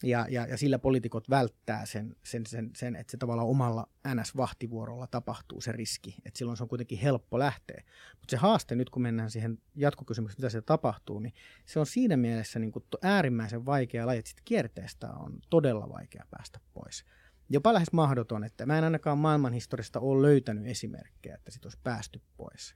[0.04, 5.08] Ja, ja, ja sillä poliitikot välttää sen, sen, sen, sen, että se tavallaan omalla NS-vahtivuorolla
[5.08, 6.16] tapahtuu se riski.
[6.26, 7.84] Että silloin se on kuitenkin helppo lähteä.
[8.12, 11.34] Mutta se haaste nyt, kun mennään siihen jatkokysymykseen, mitä se tapahtuu, niin
[11.66, 16.60] se on siinä mielessä niin kuin äärimmäisen vaikea laji, että kierteestä on todella vaikea päästä
[16.74, 17.06] pois.
[17.50, 22.22] Jopa lähes mahdoton, että mä en ainakaan maailmanhistoriasta ole löytänyt esimerkkejä, että siitä olisi päästy
[22.38, 22.76] pois.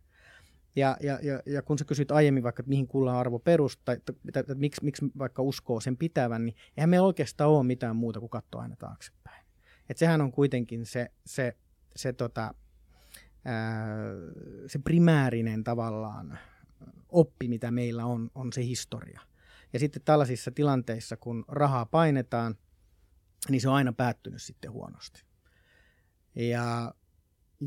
[0.76, 3.96] Ja, ja, ja, ja kun sä kysyt aiemmin vaikka, että mihin kullan arvo perustuu, tai
[3.96, 7.96] että, että, että miksi, miksi vaikka uskoo sen pitävän, niin eihän meillä oikeastaan ole mitään
[7.96, 9.46] muuta kuin katsoa aina taaksepäin.
[9.90, 11.58] että sehän on kuitenkin se, se,
[11.96, 12.54] se, tota,
[13.46, 13.96] ää,
[14.68, 16.40] se primäärinen tavallaan
[17.10, 19.22] oppi, mitä meillä on, on se historia.
[19.74, 22.56] Ja sitten tällaisissa tilanteissa, kun rahaa painetaan,
[23.50, 25.24] niin se on aina päättynyt sitten huonosti.
[26.36, 26.94] Ja,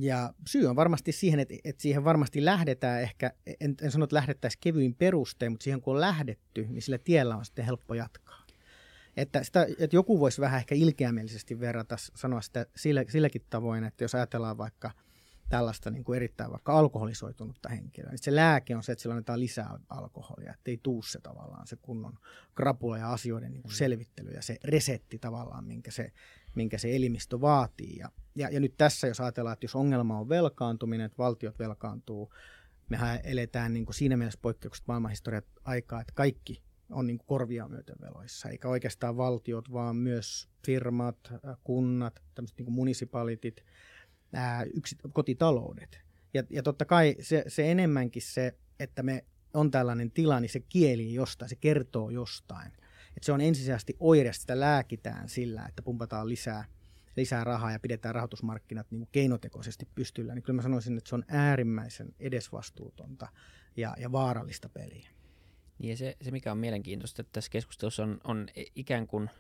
[0.00, 4.16] ja syy on varmasti siihen, että, että siihen varmasti lähdetään ehkä, en, en sano, että
[4.16, 8.46] lähdettäisiin kevyin perustein, mutta siihen kun on lähdetty, niin sillä tiellä on sitten helppo jatkaa.
[9.16, 14.04] Että, sitä, että joku voisi vähän ehkä ilkeämielisesti verrata, sanoa sitä sillä, silläkin tavoin, että
[14.04, 14.90] jos ajatellaan vaikka–
[15.48, 19.40] tällaista niin kuin erittäin vaikka alkoholisoitunutta henkilöä, niin se lääke on se, että sillä annetaan
[19.40, 22.18] lisää alkoholia, että ei tuu se tavallaan se kunnon
[22.54, 23.76] krapula ja asioiden niin kuin mm.
[23.76, 26.12] selvittely ja se resetti tavallaan, minkä se,
[26.56, 27.96] minkä se elimistö vaatii.
[27.96, 32.32] Ja, ja, ja nyt tässä, jos ajatellaan, että jos ongelma on velkaantuminen, että valtiot velkaantuu,
[32.88, 37.68] mehän eletään niin kuin siinä mielessä poikkeuksesta maailmanhistoriat aikaa, että kaikki on niin kuin korvia
[37.68, 41.32] myöten veloissa, eikä oikeastaan valtiot, vaan myös firmat,
[41.64, 43.64] kunnat, tämmöiset niin kuin municipalitit,
[44.32, 46.00] ää, yksi, kotitaloudet.
[46.34, 50.60] Ja, ja totta kai se, se enemmänkin se, että me on tällainen tila, niin se
[50.60, 52.72] kieli jostain, se kertoo jostain.
[53.16, 56.64] Et se on ensisijaisesti oire, sitä lääkitään sillä, että pumpataan lisää,
[57.16, 60.34] lisää rahaa ja pidetään rahoitusmarkkinat niin keinotekoisesti pystyllä.
[60.34, 63.28] Niin kyllä mä sanoisin, että se on äärimmäisen edesvastuutonta
[63.76, 65.10] ja, ja vaarallista peliä.
[65.78, 69.30] Niin ja se, se, mikä on mielenkiintoista, että tässä keskustelussa on, on ikään kuin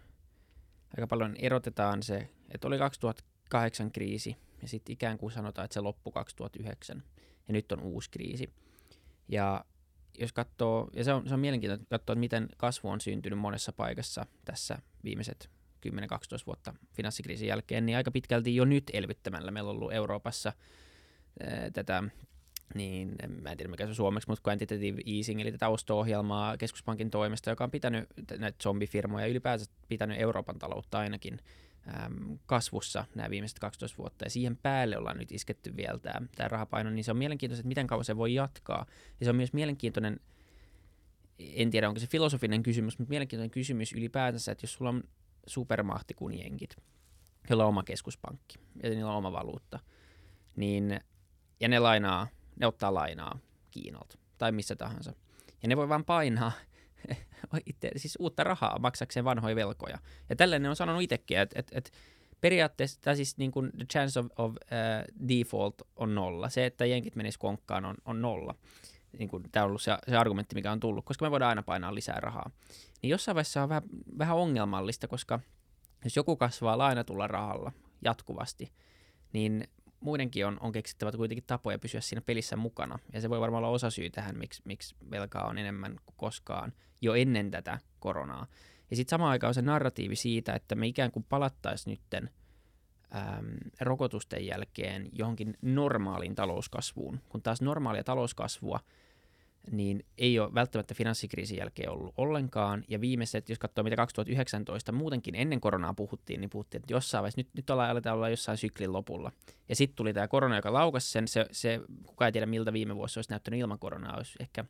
[0.96, 5.80] aika paljon erotetaan se, että oli 2008 kriisi, ja sitten ikään kuin sanotaan, että se
[5.80, 7.02] loppui 2009
[7.48, 8.52] ja nyt on uusi kriisi.
[9.28, 9.64] Ja
[10.18, 13.72] jos katsoo, ja se on, se on mielenkiintoista katsoa, että miten kasvu on syntynyt monessa
[13.72, 15.50] paikassa tässä viimeiset
[15.88, 15.90] 10-12
[16.46, 20.52] vuotta finanssikriisin jälkeen, niin aika pitkälti jo nyt elvyttämällä meillä on ollut Euroopassa
[21.40, 22.02] ää, tätä
[22.74, 27.10] niin mä en tiedä mikä se on suomeksi, mutta quantitative easing, eli tätä osto-ohjelmaa keskuspankin
[27.10, 31.38] toimesta, joka on pitänyt näitä zombifirmoja ylipäänsä pitänyt Euroopan taloutta ainakin
[31.88, 36.48] äm, kasvussa nämä viimeiset 12 vuotta, ja siihen päälle ollaan nyt isketty vielä tämä, tämä
[36.48, 38.86] rahapaino, niin se on mielenkiintoista, että miten kauan se voi jatkaa.
[39.20, 40.20] Ja se on myös mielenkiintoinen,
[41.38, 45.04] en tiedä onko se filosofinen kysymys, mutta mielenkiintoinen kysymys ylipäätänsä, että jos sulla on
[45.46, 46.76] supermahti kuin jenkit,
[47.50, 49.78] jolla on oma keskuspankki ja niillä on oma valuutta,
[50.56, 51.00] niin,
[51.60, 52.28] ja ne lainaa,
[52.60, 53.38] ne ottaa lainaa
[53.70, 55.12] Kiinalta tai missä tahansa,
[55.62, 56.52] ja ne voi vain painaa
[57.66, 59.98] itse, siis uutta rahaa maksakseen vanhoja velkoja.
[60.28, 61.92] Ja tällainen on sanonut itsekin, että et, et
[62.40, 66.48] periaatteessa, tai siis niin kuin the chance of, of uh, default on nolla.
[66.48, 68.54] Se, että jenkit menisi konkkaan on, on nolla.
[69.18, 71.62] Niin kuin, tämä on ollut se, se argumentti, mikä on tullut, koska me voidaan aina
[71.62, 72.50] painaa lisää rahaa.
[73.02, 73.82] Niin jossain vaiheessa on vähän,
[74.18, 75.40] vähän ongelmallista, koska
[76.04, 77.72] jos joku kasvaa lainatulla rahalla
[78.04, 78.72] jatkuvasti,
[79.32, 79.68] niin
[80.00, 82.98] muidenkin on, on keksittävä kuitenkin tapoja pysyä siinä pelissä mukana.
[83.12, 86.72] Ja se voi varmaan olla osa syy tähän, miksi, miksi velkaa on enemmän kuin koskaan
[87.00, 88.46] jo ennen tätä koronaa.
[88.90, 92.30] Ja sitten samaan aikaan on se narratiivi siitä, että me ikään kuin palattaisiin nytten
[93.14, 93.46] äm,
[93.80, 98.80] rokotusten jälkeen johonkin normaaliin talouskasvuun, kun taas normaalia talouskasvua–
[99.70, 102.84] niin ei ole välttämättä finanssikriisin jälkeen ollut ollenkaan.
[102.88, 107.40] Ja viimeiset, jos katsoo mitä 2019 muutenkin ennen koronaa puhuttiin, niin puhuttiin, että jossain vaiheessa,
[107.40, 109.32] nyt, nyt ollaan, aletaan olla jossain syklin lopulla.
[109.68, 111.28] Ja sitten tuli tämä korona, joka laukasi sen.
[111.28, 114.16] Se, se, kukaan ei tiedä, miltä viime vuosi olisi näyttänyt ilman koronaa.
[114.16, 114.64] Olisi ehkä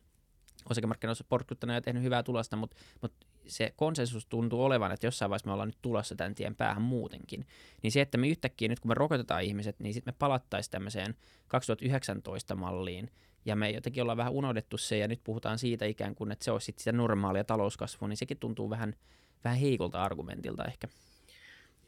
[0.69, 5.47] osakemarkkinoissa porkkuttanut ja tehnyt hyvää tulosta, mutta, mutta se konsensus tuntuu olevan, että jossain vaiheessa
[5.47, 7.47] me ollaan nyt tulossa tämän tien päähän muutenkin.
[7.83, 11.15] Niin se, että me yhtäkkiä nyt kun me rokotetaan ihmiset, niin sitten me palattaisiin tämmöiseen
[11.47, 13.11] 2019 malliin,
[13.47, 16.51] ja me jotenkin ollaan vähän unohdettu se, ja nyt puhutaan siitä ikään kuin, että se
[16.51, 18.95] olisi sitä normaalia talouskasvua, niin sekin tuntuu vähän,
[19.43, 20.87] vähän heikolta argumentilta ehkä.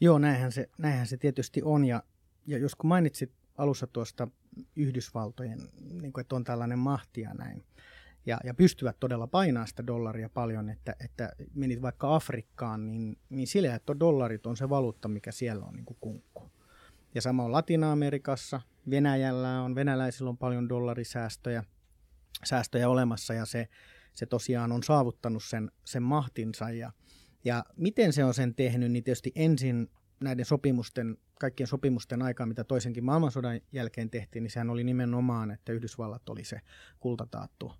[0.00, 2.02] Joo, näinhän se, näinhän se tietysti on, ja,
[2.46, 4.28] ja jos kun mainitsit alussa tuosta
[4.76, 5.58] Yhdysvaltojen,
[6.00, 7.64] niin kuin, että on tällainen mahtia näin,
[8.26, 13.46] ja, ja pystyvät todella painaa sitä dollaria paljon, että, että menit vaikka Afrikkaan, niin, niin
[13.46, 16.50] sillä, että dollarit on se valuutta, mikä siellä on niin kuin kunkku.
[17.14, 21.64] Ja sama on Latina-Amerikassa, Venäjällä on, venäläisillä on paljon dollarisäästöjä
[22.44, 23.68] säästöjä olemassa ja se,
[24.14, 26.70] se tosiaan on saavuttanut sen, sen mahtinsa.
[26.70, 26.92] Ja,
[27.44, 32.64] ja miten se on sen tehnyt, niin tietysti ensin näiden sopimusten, kaikkien sopimusten aikaa, mitä
[32.64, 36.60] toisenkin maailmansodan jälkeen tehtiin, niin sehän oli nimenomaan, että Yhdysvallat oli se
[37.00, 37.72] kultataattu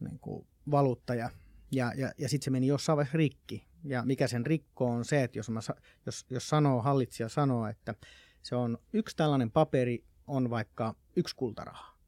[0.00, 1.30] niin kuin valuutta ja,
[1.72, 3.66] ja, ja, ja sitten se meni jossain vaiheessa rikki.
[3.84, 5.60] Ja mikä sen rikko on se, että jos, mä,
[6.06, 7.94] jos, jos sanoo, hallitsija sanoo, että
[8.42, 11.98] se on yksi tällainen paperi on vaikka yksi kultaraha,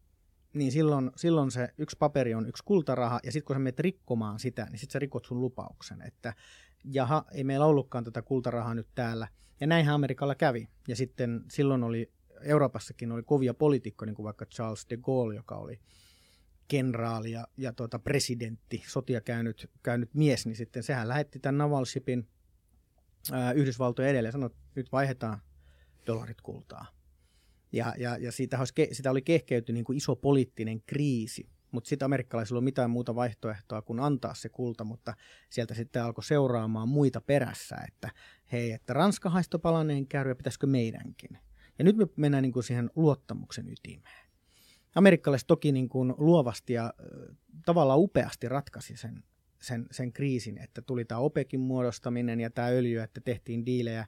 [0.54, 4.38] niin silloin, silloin se yksi paperi on yksi kultaraha, ja sitten kun sä menet rikkomaan
[4.38, 6.35] sitä, niin sitten sä rikot sun lupauksen, että
[6.85, 9.28] jaha, ei meillä ollutkaan tätä kultarahaa nyt täällä.
[9.61, 10.68] Ja näinhän Amerikalla kävi.
[10.88, 15.56] Ja sitten silloin oli, Euroopassakin oli kovia poliitikkoja, niin kuin vaikka Charles de Gaulle, joka
[15.56, 15.80] oli
[16.68, 22.28] kenraali ja, ja tuota presidentti, sotia käynyt, käynyt mies, niin sitten sehän lähetti tämän Navalshipin
[23.54, 25.40] Yhdysvaltojen edelleen ja sanoi, että nyt vaihdetaan
[26.06, 26.87] dollarit kultaa.
[27.72, 32.06] Ja, ja, ja siitä, olisi, sitä oli kehkeyty niin kuin iso poliittinen kriisi, mutta sitten
[32.06, 35.14] amerikkalaisilla ei mitään muuta vaihtoehtoa kuin antaa se kulta, mutta
[35.50, 38.11] sieltä sitten alkoi seuraamaan muita perässä, että
[38.52, 41.38] hei, että Ranska haistoi palaneen kärryä, pitäisikö meidänkin?
[41.78, 44.30] Ja nyt me mennään niin kuin siihen luottamuksen ytimeen.
[44.94, 46.94] Amerikkalaiset toki niin kuin luovasti ja
[47.64, 49.24] tavallaan upeasti ratkaisi sen,
[49.61, 54.06] sen, sen kriisin, että tuli tämä OPEKin muodostaminen ja tämä öljy, että tehtiin diilejä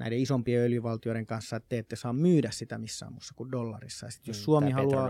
[0.00, 4.06] näiden isompien öljyvaltioiden kanssa, että te ette saa myydä sitä missään muussa kuin dollarissa.
[4.06, 5.08] Ja sit jos mm, Suomi haluaa...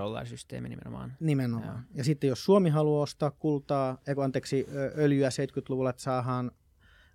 [0.60, 1.16] nimenomaan.
[1.20, 1.86] Nimenomaan.
[1.90, 1.98] Ja.
[1.98, 4.66] ja sitten jos Suomi haluaa ostaa kultaa, eikö anteeksi,
[4.98, 6.50] öljyä 70-luvulla, että saadaan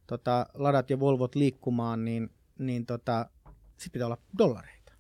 [0.08, 3.30] tota, ladat ja volvot liikkumaan, niin, niin tota,
[3.78, 4.94] sitten pitää olla dollareita.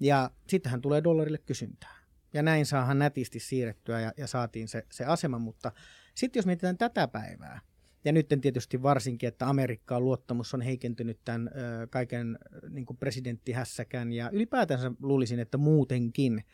[0.00, 1.96] Ja sittenhän tulee dollarille kysyntää.
[2.32, 5.72] Ja näin saahan nätisti siirrettyä ja, ja saatiin se, se asema, mutta
[6.14, 7.60] sitten jos mietitään tätä päivää,
[8.04, 14.12] ja nyt tietysti varsinkin, että Amerikkaan luottamus on heikentynyt tämän ö, kaiken niin kuin presidenttihässäkään
[14.12, 16.44] ja ylipäätänsä luulisin, että muutenkin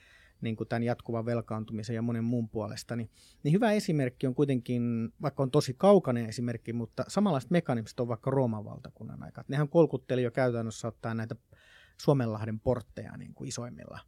[0.41, 3.11] niin kuin tämän jatkuvan velkaantumisen ja monen muun puolesta, niin,
[3.43, 8.31] niin hyvä esimerkki on kuitenkin, vaikka on tosi kaukainen esimerkki, mutta samanlaiset mekanismit on vaikka
[8.31, 9.45] Rooman valtakunnan aika.
[9.49, 11.37] Nehän kolkutteli jo käytännössä ottaa näitä
[12.01, 14.01] Suomenlahden portteja niin kuin isoimmilla,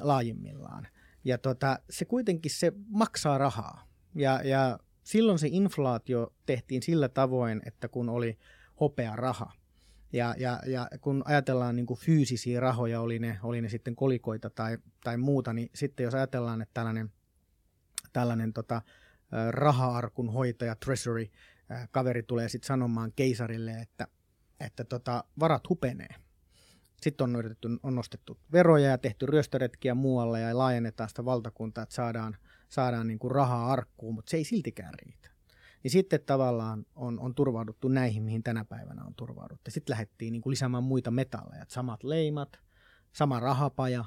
[0.00, 0.88] laajimmillaan.
[1.24, 3.88] Ja tota, se kuitenkin se maksaa rahaa.
[4.14, 4.78] Ja, ja
[5.10, 8.38] silloin se inflaatio tehtiin sillä tavoin, että kun oli
[8.80, 9.52] hopea raha,
[10.12, 14.50] ja, ja, ja kun ajatellaan niin kuin fyysisiä rahoja, oli ne, oli ne sitten kolikoita
[14.50, 17.12] tai, tai muuta, niin sitten jos ajatellaan, että tällainen,
[18.12, 18.82] tällainen tota,
[19.50, 21.26] raha-arkun hoitaja, treasury,
[21.90, 24.06] kaveri tulee sitten sanomaan keisarille, että,
[24.60, 26.14] että tota, varat hupenee.
[27.02, 31.94] Sitten on, yritetty, on nostettu veroja ja tehty ryöstöretkiä muualle ja laajennetaan sitä valtakuntaa, että
[31.94, 32.36] saadaan–
[32.70, 35.30] saadaan niin kuin rahaa arkkuun, mutta se ei siltikään riitä.
[35.82, 39.70] Niin sitten tavallaan on, on turvauduttu näihin, mihin tänä päivänä on turvauduttu.
[39.70, 42.60] Sitten lähdettiin niin kuin lisäämään muita metalleja, samat leimat,
[43.12, 44.04] sama rahapaja,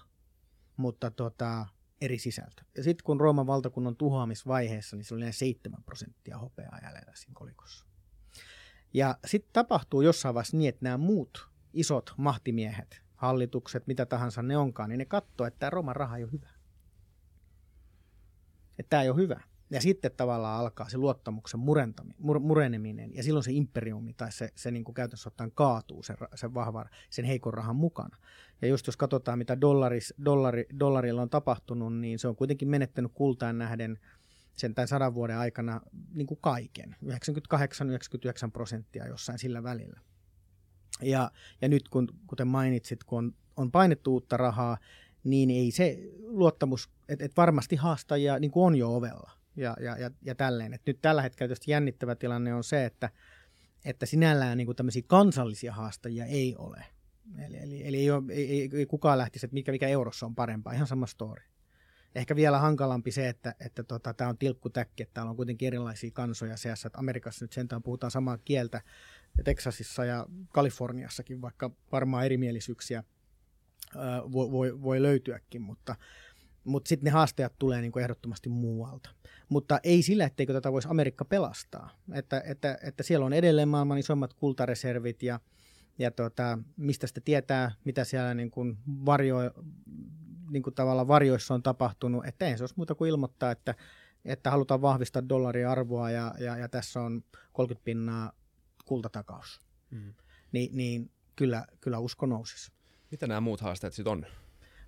[0.77, 1.65] mutta tota,
[2.01, 2.63] eri sisältö.
[2.77, 7.85] Ja sitten kun Rooman valtakunnan tuhoamisvaiheessa, niin se oli 7 prosenttia hopeaa jäljellä siinä kolikossa.
[8.93, 14.57] Ja sitten tapahtuu jossain vaiheessa niin, että nämä muut isot mahtimiehet, hallitukset, mitä tahansa ne
[14.57, 16.52] onkaan, niin ne katsoo, että tämä Rooman raha ei ole hyvä
[18.79, 19.41] että tämä ei ole hyvä.
[19.69, 24.71] Ja sitten tavallaan alkaa se luottamuksen mur, mureneminen, ja silloin se imperiumi tai se, se
[24.71, 28.17] niin kuin käytännössä ottaen kaatuu sen, sen vahvan, sen heikon rahan mukana.
[28.61, 33.11] Ja just jos katsotaan, mitä dollaris, dollari, dollarilla on tapahtunut, niin se on kuitenkin menettänyt
[33.13, 33.99] kultaan nähden
[34.53, 35.81] sen tämän sadan vuoden aikana
[36.13, 39.99] niin kuin kaiken, 98-99 prosenttia jossain sillä välillä.
[41.01, 41.31] Ja,
[41.61, 44.77] ja nyt kun, kuten mainitsit, kun on, on painettu uutta rahaa,
[45.23, 49.97] niin ei se luottamus, että et varmasti haastajia niin kuin on jo ovella ja, ja,
[49.97, 50.73] ja, ja tälleen.
[50.73, 53.09] Et nyt tällä hetkellä tietysti jännittävä tilanne on se, että,
[53.85, 56.85] että sinällään niin kuin tämmöisiä kansallisia haastajia ei ole.
[57.45, 60.73] Eli, eli, eli ei, ole, ei, ei, kukaan lähtisi, että mikä, mikä eurossa on parempaa,
[60.73, 61.43] ihan sama story.
[62.15, 66.11] Ehkä vielä hankalampi se, että, että tota, tämä on tilkkutäkki, että täällä on kuitenkin erilaisia
[66.11, 68.81] kansoja seassa, että Amerikassa nyt sentään puhutaan samaa kieltä,
[69.43, 73.03] Teksasissa ja Kaliforniassakin, vaikka varmaan erimielisyyksiä
[74.31, 75.95] voi, voi, voi löytyäkin, mutta,
[76.63, 79.09] mutta sitten ne haasteet tulee niin kuin ehdottomasti muualta.
[79.49, 81.89] Mutta ei sillä, etteikö tätä voisi Amerikka pelastaa.
[82.13, 85.39] Että, että, että siellä on edelleen maailman isommat kultareservit ja,
[85.99, 89.37] ja tota, mistä sitä tietää, mitä siellä niin kuin varjo,
[90.49, 92.25] niin kuin tavallaan varjoissa on tapahtunut.
[92.25, 93.75] Että ei se olisi muuta kuin ilmoittaa, että,
[94.25, 98.31] että halutaan vahvistaa dollarin arvoa ja, ja, ja tässä on 30 pinnaa
[98.85, 99.59] kultatakaus.
[99.89, 100.13] Mm.
[100.51, 102.71] Ni, niin kyllä, kyllä usko nousisi.
[103.13, 104.25] Mitä nämä muut haasteet sitten on?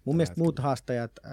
[0.06, 0.46] Mun mielestä hetkellä?
[0.46, 1.32] muut haastajat äh,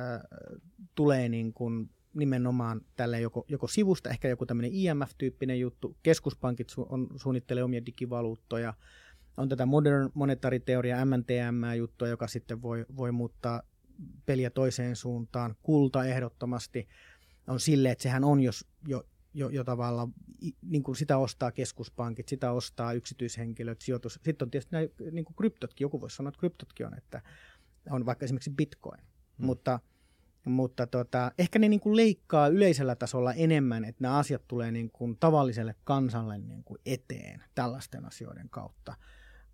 [0.95, 5.97] tulee niin kuin nimenomaan tälle joko, joko sivusta, ehkä joku tämmöinen IMF-tyyppinen juttu.
[6.03, 8.75] Keskuspankit su- on, suunnittelee omia digivaluuttoja.
[9.37, 13.63] On tätä modern monetary teoria, MNTM-juttua, joka sitten voi, voi muuttaa
[14.27, 15.55] peliä toiseen suuntaan.
[15.63, 16.89] Kulta ehdottomasti
[17.47, 19.03] on sille, että sehän on jos, jo,
[19.35, 20.15] jo, jo tavallaan,
[20.63, 24.21] niin kuin sitä ostaa keskuspankit, sitä ostaa yksityishenkilöt, sijoitus.
[24.25, 27.23] Sitten on tietysti nämä niin kuin kryptotkin, joku voisi sanoa, että kryptotkin on, että
[27.91, 29.01] on vaikka esimerkiksi bitcoin.
[29.39, 29.47] Hmm.
[29.47, 29.81] Mutta,
[30.45, 34.91] mutta tota, ehkä ne niin kuin leikkaa yleisellä tasolla enemmän, että nämä asiat tulee niin
[34.91, 38.95] kuin tavalliselle kansalle niin kuin eteen tällaisten asioiden kautta.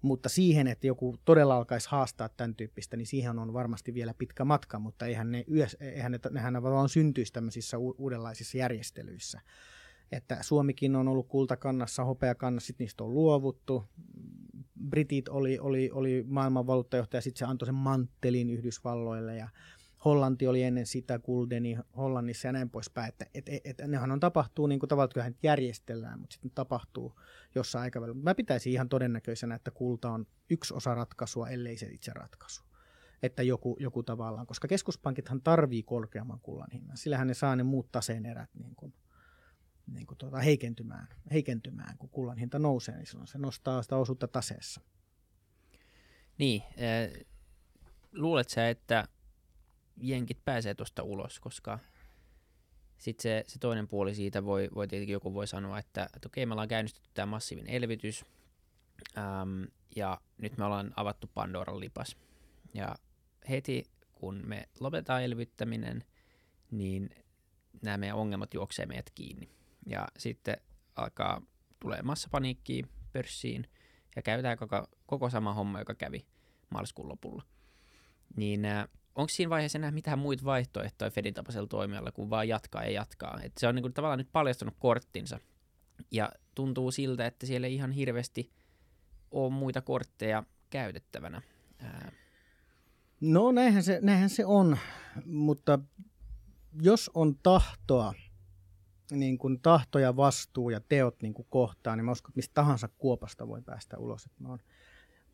[0.03, 4.45] Mutta siihen, että joku todella alkaisi haastaa tämän tyyppistä, niin siihen on varmasti vielä pitkä
[4.45, 9.41] matka, mutta eihän ne, yös, eihän ne, nehän vaan syntyisi tämmöisissä u- uudenlaisissa järjestelyissä.
[10.13, 13.85] Että Suomikin on ollut kultakannassa, hopeakannassa, sitten niistä on luovuttu.
[14.89, 19.49] Britit oli, oli, oli maailman valuuttajohtaja, sitten se antoi sen manttelin Yhdysvalloille ja
[20.05, 23.09] Hollanti oli ennen sitä, Guldeni Hollannissa ja näin poispäin.
[23.09, 27.21] Että et, et, et, nehän on tapahtuu niin kuin tavallaan, että järjestellään, mutta sitten tapahtuu
[27.55, 28.23] jossain aikavälillä.
[28.23, 32.63] Mä pitäisin ihan todennäköisenä, että kulta on yksi osa ratkaisua, ellei se itse ratkaisu.
[33.23, 36.97] Että joku, joku tavallaan, koska keskuspankithan tarvii korkeamman kullan hinnan.
[36.97, 38.95] Sillähän ne saa ne muut taseen erät niin kuin,
[39.87, 44.29] niin kuin tuota, heikentymään, heikentymään, kun kullan hinta nousee, niin silloin se nostaa sitä osuutta
[44.29, 44.81] taseessa.
[46.39, 47.27] Niin, äh,
[48.13, 49.09] luulet sä, että
[50.01, 51.79] jenkit pääsee tuosta ulos, koska
[52.99, 56.47] sitten se, se toinen puoli siitä voi, voi tietenkin joku voi sanoa, että, että okei,
[56.47, 58.25] me ollaan käynnistetty tämä massiivinen elvytys,
[59.19, 62.17] äm, ja nyt me ollaan avattu Pandoran lipas.
[62.75, 62.95] Ja
[63.49, 66.05] heti kun me lopetetaan elvyttäminen,
[66.71, 67.11] niin
[67.83, 69.49] nämä meidän ongelmat juoksee meidät kiinni.
[69.87, 70.57] Ja sitten
[70.97, 71.43] alkaa,
[71.81, 73.69] tulee massapaniikki pörssiin,
[74.17, 76.27] ja käytetään koko, koko sama homma, joka kävi
[76.71, 77.43] maaliskuun lopulla.
[78.37, 82.85] Niin äh, onko siinä vaiheessa enää mitään muita vaihtoehtoja Fedin tapaisella toimijalla kuin vaan jatkaa
[82.85, 83.41] ja jatkaa?
[83.43, 85.39] Et se on niinku tavallaan nyt paljastunut korttinsa
[86.11, 88.53] ja tuntuu siltä, että siellä ei ihan hirveästi
[89.31, 91.43] ole muita kortteja käytettävänä.
[91.79, 92.13] Ää...
[93.21, 94.79] No näinhän se, näinhän se on,
[95.27, 95.79] mutta
[96.83, 98.15] jos on tahtoa,
[99.11, 102.55] niin kuin tahto ja vastuu ja teot niin kuin kohtaan, niin mä uskon, että mistä
[102.55, 104.27] tahansa kuopasta voi päästä ulos.
[104.27, 104.59] Että mä oon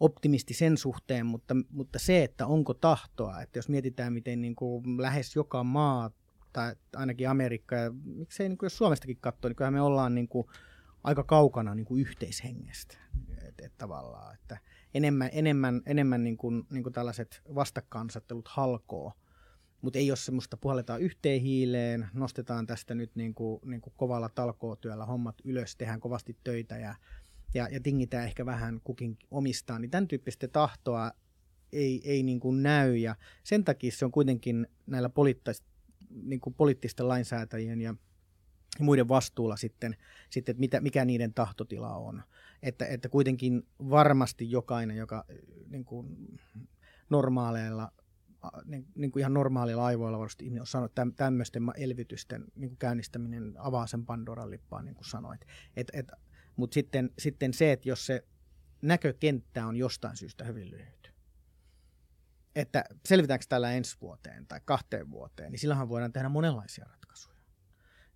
[0.00, 5.02] optimisti sen suhteen, mutta, mutta se, että onko tahtoa, että jos mietitään, miten niin kuin
[5.02, 6.10] lähes joka maa,
[6.52, 10.28] tai ainakin Amerikka, ja miksei niin kuin jos Suomestakin katsoo, niin kyllähän me ollaan niin
[10.28, 10.46] kuin
[11.04, 12.98] aika kaukana niin kuin yhteishengestä.
[13.48, 14.58] Et, et tavallaan, että
[14.94, 19.12] enemmän, enemmän, enemmän niin kuin, niin kuin tällaiset vastakkainasettelut halkoo,
[19.80, 24.28] mutta ei ole semmoista, puhalletaan yhteen hiileen, nostetaan tästä nyt niin kuin, niin kuin kovalla
[24.28, 26.94] talkootyöllä hommat ylös, tehdään kovasti töitä ja
[27.54, 31.12] ja, ja tingitään ehkä vähän kukin omistaan, niin tämän tyyppistä tahtoa
[31.72, 35.62] ei, ei niin kuin näy ja sen takia se on kuitenkin näillä poliittis,
[36.10, 37.94] niin kuin poliittisten lainsäätäjien ja
[38.80, 39.96] muiden vastuulla sitten,
[40.30, 42.22] sitten että mitä, mikä niiden tahtotila on.
[42.62, 45.24] Että, että kuitenkin varmasti jokainen, joka
[45.68, 46.16] niin kuin
[47.10, 47.92] normaaleilla
[48.64, 52.78] niin, niin kuin ihan normaalilla aivoilla varmasti ihminen on sanonut, että tämmöisten elvytysten niin kuin
[52.78, 55.40] käynnistäminen avaa sen Pandoran lippaan, niin kuin sanoit.
[55.76, 56.12] Et, et,
[56.56, 58.24] mutta sitten, sitten se, että jos se
[58.82, 61.12] näkökenttä on jostain syystä hyvin lyhyt,
[62.54, 67.34] että selvitäänkö tällä ensi vuoteen tai kahteen vuoteen, niin silloinhan voidaan tehdä monenlaisia ratkaisuja.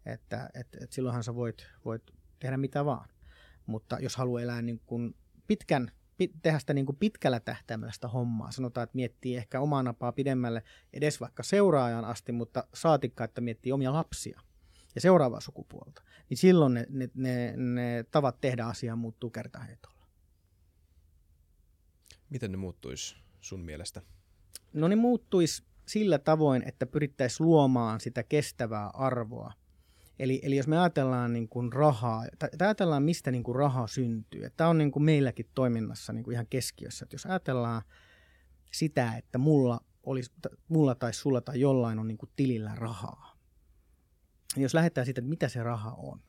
[0.06, 2.02] Että et, et silloinhan sä voit, voit
[2.38, 3.08] tehdä mitä vaan.
[3.66, 8.08] Mutta jos haluaa elää niin kuin pitkän, pit, tehdä sitä niin kuin pitkällä tähtäimellä sitä
[8.08, 13.40] hommaa, sanotaan, että miettii ehkä omaa napaa pidemmälle edes vaikka seuraajan asti, mutta saatikka, että
[13.40, 14.40] miettii omia lapsia
[14.94, 20.06] ja seuraavaa sukupuolta, niin silloin ne, ne, ne, ne tavat tehdä asiaa muuttuu kertaheitolla.
[22.30, 24.02] Miten ne muuttuisi sun mielestä?
[24.72, 29.52] No ne muuttuisi sillä tavoin, että pyrittäisiin luomaan sitä kestävää arvoa.
[30.18, 34.50] Eli, eli jos me ajatellaan niin kuin rahaa, tai ajatellaan mistä niin kuin raha syntyy,
[34.56, 37.04] tämä on niin kuin meilläkin toiminnassa niin kuin ihan keskiössä.
[37.04, 37.82] Että jos ajatellaan
[38.72, 40.32] sitä, että mulla, olisi,
[40.68, 43.27] mulla tai sulla tai jollain on niin kuin tilillä rahaa,
[44.56, 46.20] jos lähdetään siitä, että mitä se raha on.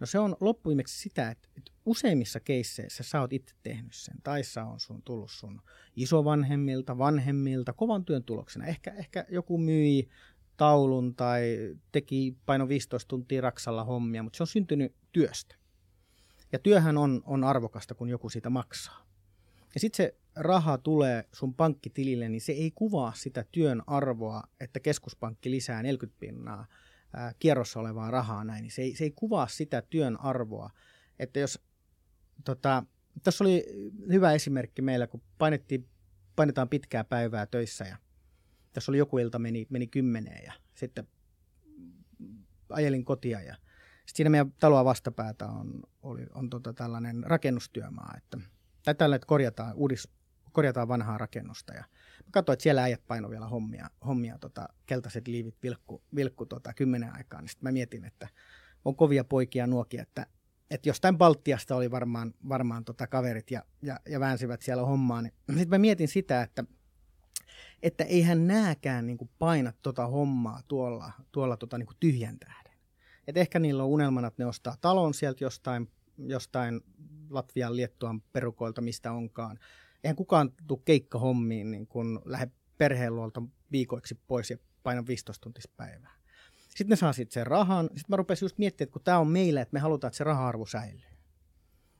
[0.00, 4.44] No se on loppuimeksi sitä, että, että useimmissa keisseissä sä oot itse tehnyt sen, tai
[4.44, 5.62] sä on sun tullut sun
[5.96, 8.66] isovanhemmilta, vanhemmilta, kovan työn tuloksena.
[8.66, 10.08] Ehkä, ehkä joku myi
[10.56, 11.56] taulun tai
[11.92, 15.54] teki paino 15 tuntia raksalla hommia, mutta se on syntynyt työstä.
[16.52, 19.06] Ja työhän on, on arvokasta, kun joku siitä maksaa.
[19.74, 24.80] Ja sitten se raha tulee sun pankkitilille, niin se ei kuvaa sitä työn arvoa, että
[24.80, 26.66] keskuspankki lisää 40 pinnaa
[27.38, 30.70] kierrossa olevaa rahaa näin, niin se ei, se ei kuvaa sitä työn arvoa.
[31.18, 31.60] Että jos,
[32.44, 32.84] tota,
[33.22, 33.64] tässä oli
[34.12, 35.88] hyvä esimerkki meillä, kun painettiin,
[36.36, 37.96] painetaan pitkää päivää töissä ja
[38.72, 41.08] tässä oli joku ilta meni, meni kymmeneen ja sitten
[42.70, 48.38] ajelin kotia ja sitten siinä meidän taloa vastapäätä on, oli, on tota tällainen rakennustyömaa, että,
[48.84, 50.08] tai tällä, että korjataan, uudis,
[50.52, 51.84] korjataan vanhaa rakennusta ja
[52.30, 57.14] katsoin, että siellä äijät paino vielä hommia, hommia tota, keltaiset liivit vilkku, vilkku tota, kymmenen
[57.14, 58.28] aikaa, niin sitten mä mietin, että
[58.84, 60.26] on kovia poikia nuokia, että,
[60.70, 65.32] että jostain Baltiasta oli varmaan, varmaan tota kaverit ja, ja, ja väänsivät siellä hommaa, niin
[65.58, 66.64] sitten mä mietin sitä, että,
[67.82, 72.72] että eihän nääkään niin paina tota hommaa tuolla, tuolla tota, niin tyhjän tähden.
[73.26, 76.80] Et ehkä niillä on unelmana, että ne ostaa talon sieltä jostain, jostain
[77.30, 79.58] Latvian, Liettuan perukoilta, mistä onkaan,
[80.04, 83.42] eihän kukaan tule keikkahommiin niin kun lähde perheen luolta
[83.72, 86.20] viikoiksi pois ja paina 15 tuntista päivää.
[86.68, 87.84] Sitten ne saa sitten sen rahan.
[87.84, 90.24] Sitten mä rupesin just miettimään, että kun tämä on meille, että me halutaan, että se
[90.24, 91.10] raha-arvo säilyy.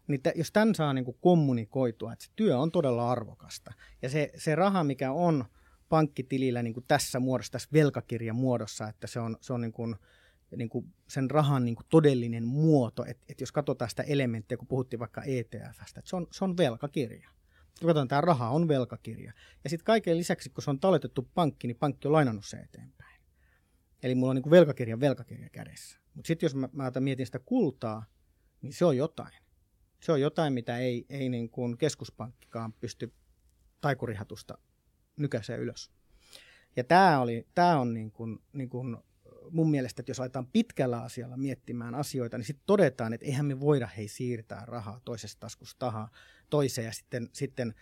[0.08, 3.72] Niin t- jos tämän saa niin kuin kommunikoitua, että se työ on todella arvokasta.
[4.02, 5.44] Ja se, se raha, mikä on
[5.88, 9.96] pankkitilillä niin kuin tässä muodossa, tässä velkakirjan muodossa, että se on, se on niin kuin,
[10.56, 14.68] niin kuin sen rahan niin kuin todellinen muoto, että, että jos katsotaan sitä elementtiä, kun
[14.68, 17.30] puhuttiin vaikka ETFstä, että se on, se on velkakirja.
[17.80, 19.32] Katsotaan, tämä raha on velkakirja.
[19.64, 23.20] Ja sitten kaiken lisäksi, kun se on talletettu pankki, niin pankki on lainannut se eteenpäin.
[24.02, 25.98] Eli mulla on niin kuin velkakirjan velkakirja kädessä.
[26.14, 28.04] Mutta sitten jos mä, mä mietin sitä kultaa,
[28.62, 29.32] niin se on jotain.
[30.00, 33.12] Se on jotain, mitä ei, ei niin kuin keskuspankkikaan pysty
[33.80, 34.58] taikurihatusta
[35.16, 35.90] nykäiseen ylös.
[36.76, 38.96] Ja tämä, oli, tämä on niin kuin, niin kuin
[39.52, 43.60] mun mielestä, että jos aletaan pitkällä asialla miettimään asioita, niin sitten todetaan, että eihän me
[43.60, 46.10] voida hei siirtää rahaa toisesta taskusta tahaa
[46.50, 47.74] toiseen ja sitten, sitten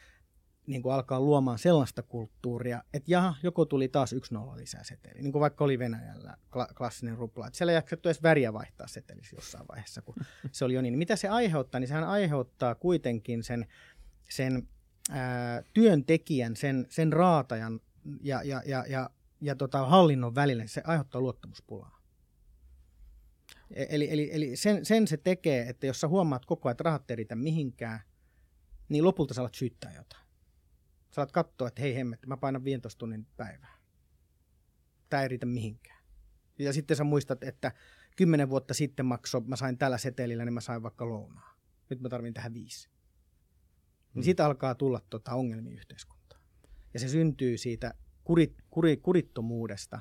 [0.69, 5.23] niin kuin alkaa luomaan sellaista kulttuuria, että jaha, joko tuli taas yksi nolla lisää seteli,
[5.23, 8.87] niin kuin vaikka oli Venäjällä kla- klassinen rupla, että siellä ei jaksettu edes väriä vaihtaa
[8.87, 10.15] setelissä jossain vaiheessa, kun
[10.53, 10.99] se oli jo niin.
[10.99, 13.67] Mitä se aiheuttaa, niin sehän aiheuttaa kuitenkin sen,
[14.31, 14.69] sen
[15.11, 17.81] ää, työntekijän, sen, sen raatajan
[18.23, 19.11] ja, ja, ja, ja,
[19.41, 21.99] ja tota hallinnon välillä, se aiheuttaa luottamuspulaa.
[23.71, 26.85] E, eli, eli, eli sen, sen se tekee, että jos sä huomaat koko ajan, että
[26.85, 28.01] rahat ei riitä mihinkään,
[28.89, 30.27] niin lopulta sä alat syyttää jotain.
[31.11, 33.79] Sä alat katsoa, että hei hemmet, mä painan 15 tunnin päivää.
[35.09, 36.05] Tämä ei riitä mihinkään.
[36.59, 37.73] Ja sitten sä muistat, että
[38.17, 41.55] kymmenen vuotta sitten makso, mä sain tällä setelillä, niin mä sain vaikka lounaa.
[41.91, 42.91] Nyt mä tarvin tähän viisi.
[44.15, 46.43] Niin siitä alkaa tulla tota ongelmia yhteiskuntaan.
[46.95, 47.95] Ja se syntyy siitä
[48.29, 50.01] kurit, kuri, kurittomuudesta,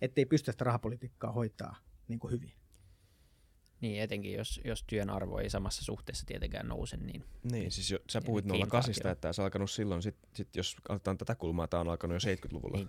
[0.00, 1.76] ettei pysty sitä rahapolitiikkaa hoitaa
[2.08, 2.52] niin kuin hyvin.
[3.80, 7.24] Niin, etenkin jos, jos työn arvo ei samassa suhteessa tietenkään nouse, niin...
[7.52, 10.76] Niin, siis jo, sä puhuit Niin, 08, että se on alkanut silloin, sit, sit jos
[10.88, 12.76] otetaan tätä kulmaa, tämä on alkanut jo 70-luvulla.
[12.76, 12.88] Niin.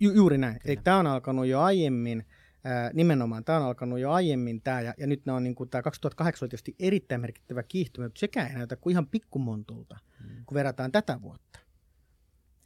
[0.00, 0.58] Ju, juuri näin.
[0.58, 0.72] Kyllä.
[0.72, 2.26] Eli tämä on alkanut jo aiemmin,
[2.64, 5.70] ää, nimenomaan tämä on alkanut jo aiemmin tämä, ja, ja nyt nämä on niin kuin,
[5.70, 10.44] tämä 2008 oli tietysti erittäin merkittävä kiihtymä, mutta sekään ei näytä kuin ihan pikkumontulta, Mm.
[10.46, 11.58] kun verrataan tätä vuotta.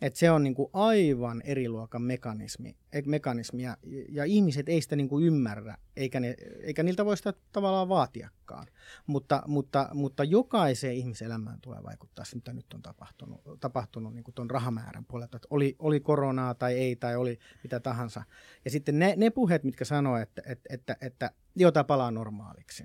[0.01, 3.77] Et se on niin kuin aivan eri luokan mekanismi, e- mekanismi ja,
[4.09, 8.67] ja ihmiset ei sitä niin kuin ymmärrä, eikä, ne, eikä niiltä voi sitä tavallaan vaatiakaan.
[9.07, 14.35] Mutta, mutta, mutta jokaiseen ihmiselämään tulee vaikuttaa se, mitä nyt on tapahtunut, tapahtunut niin kuin
[14.35, 18.23] tuon rahamäärän puolelta, että oli, oli koronaa tai ei, tai oli mitä tahansa.
[18.65, 22.85] Ja sitten ne, ne puheet, mitkä sanoo, että, että, että, että jota palaa normaaliksi,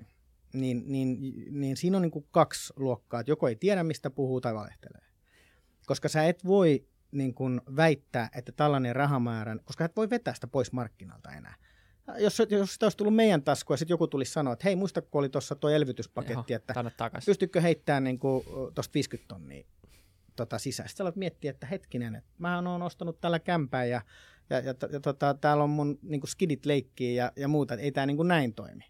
[0.52, 1.18] niin, niin,
[1.50, 5.04] niin siinä on niin kuin kaksi luokkaa, että joko ei tiedä, mistä puhuu, tai valehtelee.
[5.86, 10.46] Koska sä et voi niin kuin väittää, että tällainen rahamäärän, koska et voi vetää sitä
[10.46, 11.54] pois markkinalta enää.
[12.18, 15.02] Jos, jos sitä olisi tullut meidän taskuun ja sitten joku tulisi sanoa, että hei, muista
[15.02, 16.74] kun oli tuossa tuo elvytyspaketti, Joo, että
[17.26, 18.18] pystytkö heittämään niin
[18.74, 19.64] tuosta 50 tonnia
[20.36, 20.88] tota, sisään.
[20.88, 24.00] Sitten alat miettiä, että hetkinen, että mä oon ostanut tällä kämpää ja,
[24.50, 27.84] ja, ja, ja tota, täällä on mun niin kuin skidit leikkiä ja, ja muuta, että
[27.84, 28.84] ei tämä niin näin toimi.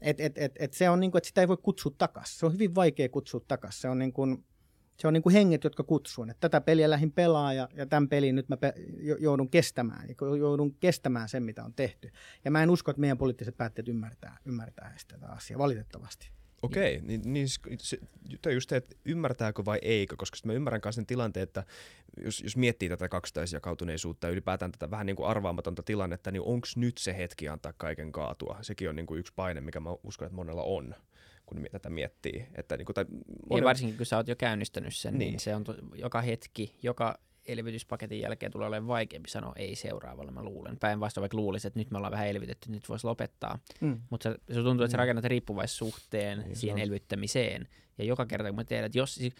[0.00, 2.38] Et, et, et, et se on niin kuin, että sitä ei voi kutsua takaisin.
[2.38, 3.80] Se on hyvin vaikea kutsua takaisin.
[3.80, 4.44] Se on niin kuin,
[5.02, 6.24] se on niin kuin henget, jotka kutsuu.
[6.24, 10.08] Että tätä peliä lähdin pelaa ja, ja tämän pelin nyt mä pe- jo- joudun kestämään.
[10.38, 12.10] Joudun kestämään sen, mitä on tehty.
[12.44, 16.30] Ja mä en usko, että meidän poliittiset päättäjät ymmärtää, ymmärtää tätä asiaa, valitettavasti.
[16.62, 20.94] Okei, niin, niin se, se just se, että ymmärtääkö vai eikö, koska mä ymmärrän myös
[20.94, 21.64] sen tilanteen, että
[22.16, 26.68] jos, jos miettii tätä kaksitaisjakautuneisuutta ja ylipäätään tätä vähän niin kuin arvaamatonta tilannetta, niin onko
[26.76, 28.58] nyt se hetki antaa kaiken kaatua?
[28.60, 30.94] Sekin on niin kuin yksi paine, mikä mä uskon, että monella on,
[31.54, 32.46] kun tätä miettii.
[32.54, 35.40] Että niin kuin, tai Niin monen, varsinkin kun sä oot jo käynnistänyt sen, niin, Niin.
[35.40, 40.42] se on to, joka hetki, joka elvytyspaketin jälkeen tulee olemaan vaikeampi sanoa ei seuraavalle, mä
[40.42, 40.78] luulen.
[40.78, 43.58] Päinvastoin vaikka luulisin, että nyt me ollaan vähän elvytetty, nyt voisi lopettaa.
[43.80, 44.00] Mm.
[44.10, 47.68] Mutta se, se tuntuu, että sä rakennat riippuvaissuhteen Niin, siihen on- elvyttämiseen.
[47.98, 49.34] Ja joka kerta, kun mä tiedän, että jos siis,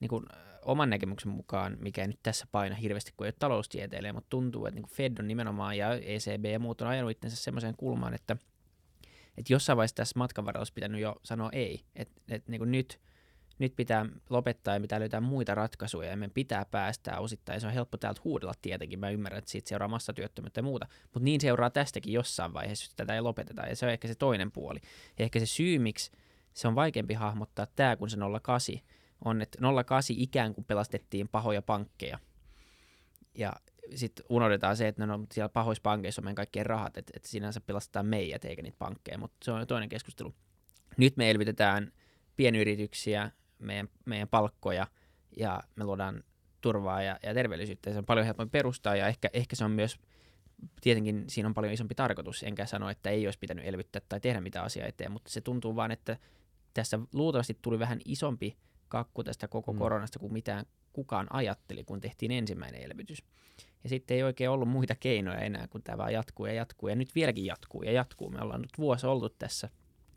[0.00, 0.26] niin kuin,
[0.64, 4.66] oman näkemyksen mukaan, mikä ei nyt tässä paina hirveästi, kun ei ole taloustieteilijä, mutta tuntuu,
[4.66, 8.14] että niin kuin Fed on nimenomaan ja ECB ja muut on ajanut itsensä semmoiseen kulmaan,
[8.14, 8.36] että,
[9.38, 11.84] että jossain vaiheessa tässä matkan varrella olisi pitänyt jo sanoa ei.
[11.96, 13.00] Että, että niin nyt,
[13.58, 17.60] nyt pitää lopettaa ja pitää löytää muita ratkaisuja ja meidän pitää päästää osittain.
[17.60, 18.98] Se on helppo täältä huudella tietenkin.
[18.98, 20.86] Mä ymmärrän, että siitä seuraa massatyöttömyyttä ja muuta.
[21.02, 23.66] Mutta niin seuraa tästäkin jossain vaiheessa, jos tätä ei lopeteta.
[23.66, 24.80] Ja se on ehkä se toinen puoli.
[25.18, 26.10] Ja ehkä se syy, miksi
[26.54, 28.74] se on vaikeampi hahmottaa tämä kuin se 08,
[29.24, 32.18] on, että 08 ikään kuin pelastettiin pahoja pankkeja.
[33.34, 33.52] Ja
[33.94, 37.60] sitten unohdetaan se, että no, siellä pahoissa pankeissa on meidän kaikkien rahat, että, että sinänsä
[37.60, 40.34] pelastetaan meidät eikä niitä pankkeja, mutta se on jo toinen keskustelu.
[40.96, 41.92] Nyt me elvytetään
[42.36, 44.86] pienyrityksiä, meidän, meidän palkkoja
[45.36, 46.24] ja me luodaan
[46.60, 47.90] turvaa ja, ja terveellisyyttä.
[47.90, 49.98] Ja se on paljon helpompi perustaa ja ehkä, ehkä se on myös,
[50.80, 54.40] tietenkin siinä on paljon isompi tarkoitus, enkä sano, että ei olisi pitänyt elvyttää tai tehdä
[54.40, 56.16] mitään asiaa eteen, mutta se tuntuu vaan, että
[56.74, 58.56] tässä luultavasti tuli vähän isompi
[58.88, 59.78] kakku tästä koko Mm.
[59.78, 63.22] koronasta kuin mitään kukaan ajatteli, kun tehtiin ensimmäinen elvytys.
[63.84, 66.88] Ja sitten ei oikein ollut muita keinoja enää, kun tämä vaan jatkuu ja jatkuu.
[66.88, 68.30] Ja nyt vieläkin jatkuu ja jatkuu.
[68.30, 69.68] Me ollaan nyt vuosi oltu tässä.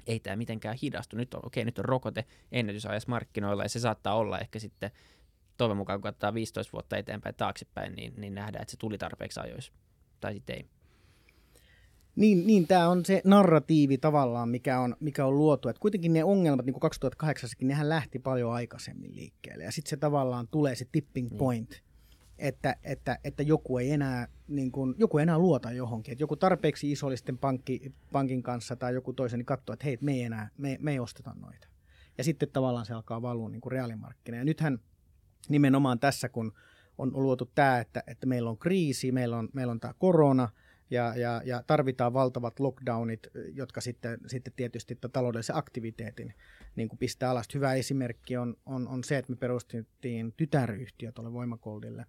[0.08, 1.16] Ei tämä mitenkään hidastu.
[1.16, 4.92] Nyt on, okei, nyt on rokote ennätysajassa markkinoilla ja se saattaa olla ehkä sitten
[5.58, 9.40] toivon mukaan kun katsotaan 15 vuotta eteenpäin taaksepäin, niin, niin nähdään, että se tuli tarpeeksi
[9.40, 9.74] ajoissa.
[10.20, 10.66] Tai sitten ei.
[12.16, 15.70] Niin, niin tämä on se narratiivi tavallaan, mikä on, mikä on luotu.
[15.70, 19.64] Et kuitenkin ne ongelmat, niin kuin 2008 nehän lähti paljon aikaisemmin liikkeelle.
[19.64, 21.38] Ja sitten se tavallaan tulee se tipping niin.
[21.38, 21.91] point, niin.
[22.42, 26.12] Että, että, että joku, ei enää, niin kun, joku ei enää luota johonkin.
[26.12, 30.12] Että joku tarpeeksi isollisten pankki, pankin kanssa tai joku toisen niin katsoo, että hei, me
[30.12, 31.68] ei enää, me, me ei osteta noita.
[32.18, 34.38] Ja sitten tavallaan se alkaa valua niin kuin reaalimarkkina.
[34.38, 34.80] Ja nythän
[35.50, 36.54] nimenomaan tässä, kun
[36.98, 40.50] on luotu tämä, että, että meillä on kriisi, meillä on, meillä on tämä korona–
[40.92, 46.34] ja, ja, ja tarvitaan valtavat lockdownit, jotka sitten, sitten tietysti taloudellisen aktiviteetin
[46.76, 47.48] niin kuin pistää alas.
[47.54, 52.06] Hyvä esimerkki on, on, on se, että me perustettiin tytäryhtiö tuolle Voimakoldille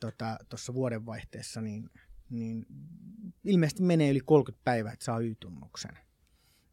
[0.00, 1.90] tuossa tota, vuodenvaihteessa, niin,
[2.30, 2.66] niin
[3.44, 5.98] ilmeisesti menee yli 30 päivää, että saa Y-tunnuksen.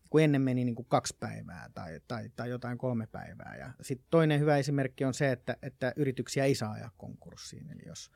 [0.09, 3.55] Kun ennen meni niin kuin kaksi päivää tai, tai, tai jotain kolme päivää.
[3.59, 7.69] Ja sitten toinen hyvä esimerkki on se, että, että yrityksiä ei saa ajaa konkurssiin.
[7.71, 8.11] Eli jos,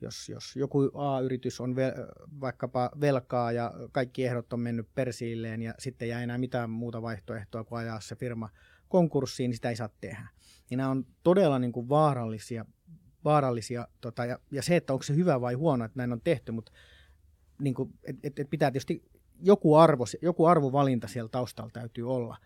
[0.00, 1.94] jos, jos joku A-yritys on ve,
[2.40, 7.64] vaikkapa velkaa ja kaikki ehdot on mennyt persiilleen ja sitten jää enää mitään muuta vaihtoehtoa
[7.64, 8.48] kuin ajaa se firma
[8.88, 10.28] konkurssiin, niin sitä ei saa tehdä.
[10.70, 12.64] Niin nämä on todella niin kuin vaarallisia,
[13.24, 16.52] vaarallisia tota, ja, ja, se, että onko se hyvä vai huono, että näin on tehty,
[16.52, 16.72] mutta
[17.60, 19.10] niin kuin, et, et, et pitää tietysti
[19.40, 22.36] joku, arvo, joku arvovalinta siellä taustalla täytyy olla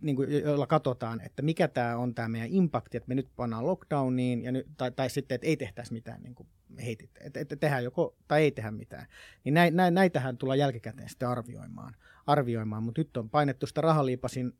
[0.00, 3.66] niin kuin, joilla katsotaan, että mikä tämä on tämä meidän impakti, että me nyt pannaan
[3.66, 6.48] lockdowniin, ja nyt, tai, tai sitten, että ei tehtäisi mitään niin kuin
[6.84, 9.06] heitit, että, että tehdään joko tai ei tehdä mitään.
[9.44, 11.96] Niin näin, näin, näitähän tullaan jälkikäteen sitten arvioimaan,
[12.26, 12.82] arvioimaan.
[12.82, 14.52] mutta nyt on painettu sitä rahaliipasin,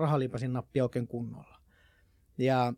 [0.00, 1.60] rahaliipasin nappia oikein kunnolla.
[2.38, 2.74] Ja,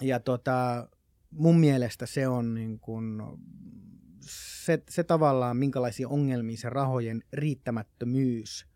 [0.00, 0.88] ja tota,
[1.30, 3.22] mun mielestä se on niin kuin,
[4.64, 8.66] se, se tavallaan, minkälaisia ongelmia se rahojen riittämättömyys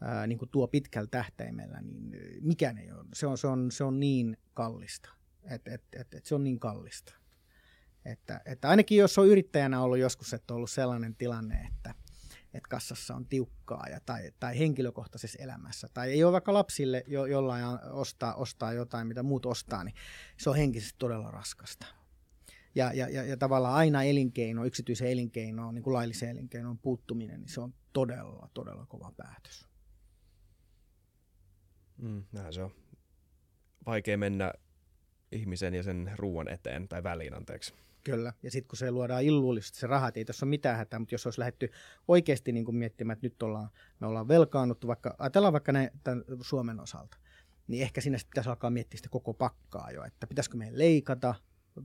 [0.00, 3.04] ää, niin kuin tuo pitkällä tähtäimellä, niin mikään ei ole.
[3.14, 5.10] Se on, se on, se on niin kallista.
[5.50, 7.14] Et, et, et, et se on niin kallista.
[8.04, 11.94] Että, että ainakin jos on yrittäjänä ollut joskus, että on ollut sellainen tilanne, että,
[12.54, 17.26] että kassassa on tiukkaa ja, tai, tai henkilökohtaisessa elämässä, tai ei ole vaikka lapsille jo,
[17.26, 19.94] jollain ostaa, ostaa jotain, mitä muut ostaa, niin
[20.36, 21.86] se on henkisesti todella raskasta.
[22.74, 27.48] Ja, ja, ja, ja tavallaan aina elinkeino, yksityisen elinkeino, niin kuin laillisen elinkeinon puuttuminen, niin
[27.48, 29.68] se on todella, todella kova päätös.
[31.98, 32.70] Mm, näin se on.
[33.86, 34.52] Vaikea mennä
[35.32, 37.74] ihmisen ja sen ruoan eteen tai väliin, anteeksi.
[38.04, 41.14] Kyllä, ja sitten kun se luodaan illuullisesti se rahat, ei tässä ole mitään hätää, mutta
[41.14, 41.70] jos olisi lähdetty
[42.08, 43.68] oikeasti niin kuin miettimään, että nyt ollaan,
[44.00, 47.16] me ollaan velkaannuttu, vaikka, ajatellaan vaikka ne, tämän Suomen osalta,
[47.68, 51.34] niin ehkä sinne pitäisi alkaa miettiä sitä koko pakkaa jo, että pitäisikö meidän leikata,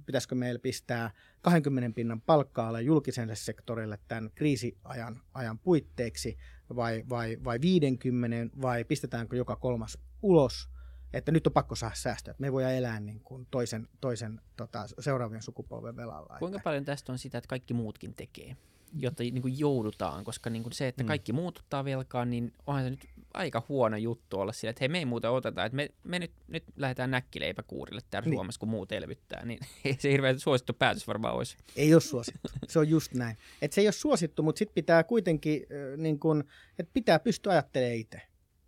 [0.06, 1.12] pitäisikö meillä pistää
[1.42, 6.38] 20 pinnan palkkaa julkiselle sektorille tämän kriisiajan ajan puitteiksi,
[6.76, 10.70] vai, vai, vai 50, vai pistetäänkö joka kolmas ulos–
[11.14, 14.86] että nyt on pakko saada säästöä, että me voidaan elää niin kuin toisen, toisen tota,
[15.00, 16.36] seuraavien sukupolven velalla.
[16.40, 16.64] Kuinka että...
[16.64, 18.58] paljon tästä on sitä, että kaikki muutkin tekee,
[18.94, 21.08] jotta niin kuin joudutaan, koska niin kuin se, että mm.
[21.08, 24.90] kaikki muut ottaa velkaa, niin onhan se nyt aika huono juttu olla sillä, että hei
[24.90, 28.38] me ei muuta oteta, että me, me nyt, nyt lähdetään näkkileipäkuurille täällä niin.
[28.38, 31.58] Suomessa, kun muut elvyttää, niin ei se hirveän suosittu päätös varmaan olisi.
[31.76, 33.38] Ei ole suosittu, se on just näin.
[33.62, 35.66] Että se ei ole suosittu, mutta sitten pitää kuitenkin,
[35.98, 36.44] niin kun,
[36.80, 38.22] että pitää pystyä ajattelemaan itse.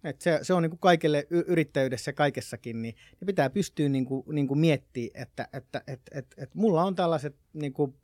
[0.04, 4.24] Et se, se on niin kuin kaikille yrittäjyydessä kaikessakin, niin, niin pitää pystyä niin kuin,
[4.32, 7.96] niin kuin miettimään, että, että et, et, et mulla on tällaiset, niin kuin,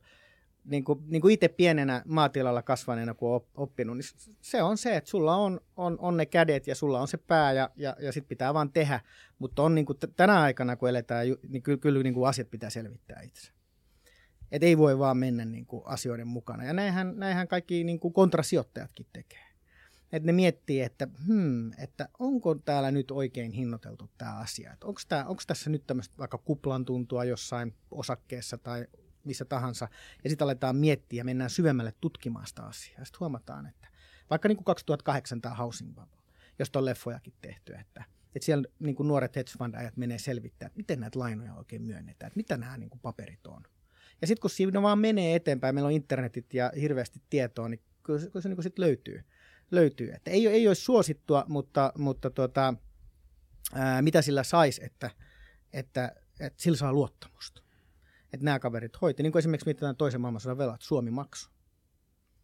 [0.64, 4.96] niin kuin, niin kuin itse pienenä maatilalla kasvaneena, kun on oppinut, niin se on se,
[4.96, 8.12] että sulla on, on, on ne kädet ja sulla on se pää ja, ja, ja
[8.12, 9.00] sitten pitää vaan tehdä.
[9.38, 12.70] Mutta on niin kuin tänä aikana, kun eletään, niin kyllä, kyllä niin kuin asiat pitää
[12.70, 13.52] selvittää itse.
[14.52, 16.64] Et ei voi vaan mennä niin kuin asioiden mukana.
[16.64, 19.47] Ja näinhän, näinhän kaikki niin kuin kontrasijoittajatkin tekee
[20.12, 24.76] että ne miettii, että, hmm, että onko täällä nyt oikein hinnoiteltu tämä asia.
[24.84, 28.86] Onko, onko tässä nyt tämmöistä vaikka kuplan tuntua jossain osakkeessa tai
[29.24, 29.88] missä tahansa.
[30.24, 33.04] Ja sitten aletaan miettiä ja mennään syvemmälle tutkimaan sitä asiaa.
[33.04, 33.88] Sitten huomataan, että
[34.30, 36.22] vaikka niin kuin 2008 tämä Housing Bubble,
[36.58, 38.04] josta on leffojakin tehty, että,
[38.34, 42.28] että siellä niin kuin nuoret hedge fund-ajat menee selvittämään, että miten näitä lainoja oikein myönnetään,
[42.28, 43.62] että mitä nämä niin kuin paperit on.
[44.20, 48.18] Ja sitten kun siinä vaan menee eteenpäin, meillä on internetit ja hirveästi tietoa, niin kyllä
[48.18, 49.24] se, kyllä se niin kuin sit löytyy
[49.70, 50.12] löytyy.
[50.12, 52.74] Että ei, ei olisi suosittua, mutta, mutta tuota,
[53.74, 55.10] ää, mitä sillä saisi, että,
[55.72, 57.62] että, että sillä saa luottamusta.
[58.32, 59.22] Että nämä kaverit hoiti.
[59.22, 61.50] Niin kuin esimerkiksi mietitään toisen maailmansodan velat, Suomi maksu.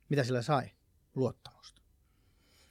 [0.08, 0.70] Mitä sillä sai?
[1.14, 1.82] Luottamusta.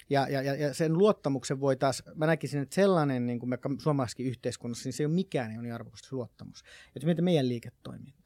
[0.09, 4.25] Ja, ja, ja sen luottamuksen voi taas, mä näkisin, että sellainen niin kuin me suomalaisessakin
[4.25, 6.63] yhteiskunnassa, niin se ei ole mikään niin arvokasta luottamus.
[6.95, 8.22] Että mietin meidän liiketoimintaa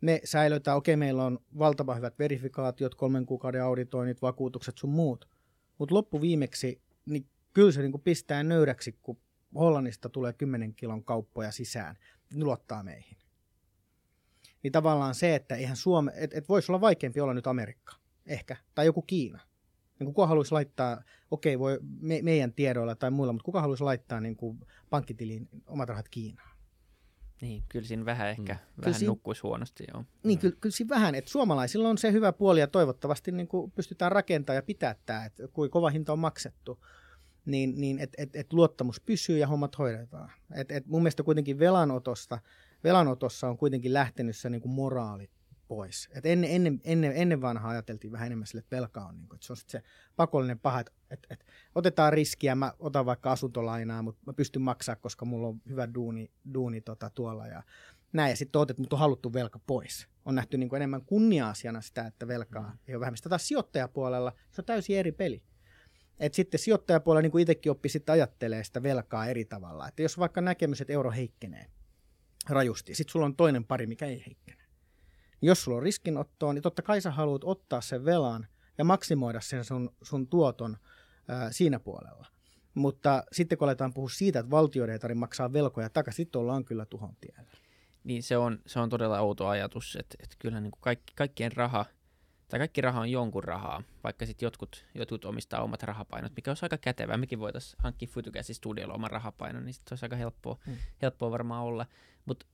[0.00, 5.28] me säilytään, okei meillä on valtava hyvät verifikaatiot, kolmen kuukauden auditoinnit, vakuutukset sun muut,
[5.78, 9.18] mutta loppuviimeksi, niin kyllä se niin pistää nöyräksi, kun
[9.54, 11.96] Hollannista tulee 10 kilon kauppoja sisään,
[12.34, 13.16] ne luottaa meihin.
[14.62, 17.92] Niin tavallaan se, että eihän Suome, et, et voisi olla vaikeampi olla nyt Amerikka,
[18.26, 19.40] ehkä, tai joku Kiina.
[19.98, 24.20] Niin kuka haluaisi laittaa, okei, voi me, meidän tiedoilla tai muilla, mutta kuka haluaisi laittaa
[24.20, 26.49] niin kuin pankkitiliin omat rahat Kiinaan?
[27.40, 30.04] Niin, kyllä siinä vähän ehkä, Kyllä vähän siinä- nukkuisi huonosti, joo.
[30.22, 33.70] Niin, kyllä, kyllä siinä vähän, että suomalaisilla on se hyvä puoli ja toivottavasti niin kuin
[33.70, 36.84] pystytään rakentamaan ja pitää tämä, että kuinka kova hinta on maksettu,
[37.44, 40.32] niin, niin että et, et luottamus pysyy ja hommat hoidetaan.
[40.54, 42.38] Et, et mun mielestä kuitenkin velanotosta,
[42.84, 45.30] velanotossa on kuitenkin lähtenyt se niin kuin moraali
[45.70, 46.08] pois.
[46.12, 49.36] Et ennen, ennen, ennen, ennen vanhaa ajateltiin vähän enemmän sille, että velka on, niin kuin,
[49.36, 49.82] että se on sit se
[50.16, 51.44] pakollinen paha, että, että, että
[51.74, 56.30] otetaan riskiä, mä otan vaikka asuntolainaa, mutta mä pystyn maksaa, koska mulla on hyvä duuni,
[56.54, 57.62] duuni tota, tuolla ja
[58.12, 60.08] näin, ja sitten otet, mutta on haluttu velka pois.
[60.24, 62.78] On nähty niin kuin enemmän kunnia-asiana sitä, että velkaa mm.
[62.88, 63.16] ei ole vähemmän.
[63.16, 65.42] Sitä taas sijoittajapuolella se on täysin eri peli.
[66.18, 69.88] Et sitten sijoittajapuolella, niin kuin itsekin oppi, sitten ajattelee sitä velkaa eri tavalla.
[69.88, 71.66] Että jos vaikka näkemys, että euro heikkenee
[72.48, 74.59] rajusti, sitten sulla on toinen pari, mikä ei heikkene.
[75.42, 78.46] Jos sulla on riskinottoa, niin totta kai sä haluat ottaa sen velan
[78.78, 80.76] ja maksimoida sen sun, sun tuoton
[81.28, 82.26] ää, siinä puolella.
[82.74, 86.64] Mutta sitten kun aletaan puhua siitä, että valtioiden ei tarvitse maksaa velkoja takaisin, sitten ollaan
[86.64, 87.42] kyllä tuhon tiellä.
[88.04, 91.52] Niin se on, se on todella outo ajatus, että, että kyllä niin kuin kaikki, kaikkien
[91.52, 91.84] raha,
[92.48, 96.64] tai kaikki raha on jonkun rahaa, vaikka sitten jotkut, jotkut omistaa omat rahapainot, mikä olisi
[96.64, 97.16] aika kätevää.
[97.16, 100.72] Mekin voitaisiin hankkia Futukäsi studiolla oman rahapainon, niin sitten olisi aika helppoa, Mm.
[100.72, 100.78] mm.
[101.02, 101.86] helppoa varmaan olla.
[102.24, 102.46] Mutta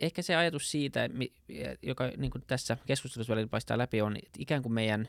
[0.00, 1.08] ehkä se ajatus siitä,
[1.82, 5.08] joka niin kuin tässä keskustelussa välillä paistaa läpi, on, että ikään kuin meidän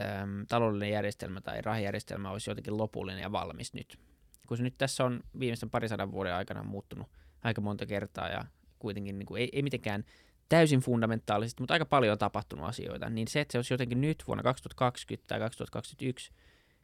[0.00, 3.98] äm, taloudellinen järjestelmä tai rahajärjestelmä olisi jotenkin lopullinen ja valmis nyt.
[4.46, 7.06] Kun se nyt tässä on viimeisten parisadan vuoden aikana muuttunut
[7.44, 8.44] aika monta kertaa ja
[8.78, 10.04] kuitenkin niin kuin, ei, ei mitenkään
[10.48, 14.24] täysin fundamentaalisesti, mutta aika paljon on tapahtunut asioita, niin se, että se olisi jotenkin nyt
[14.26, 16.32] vuonna 2020 tai 2021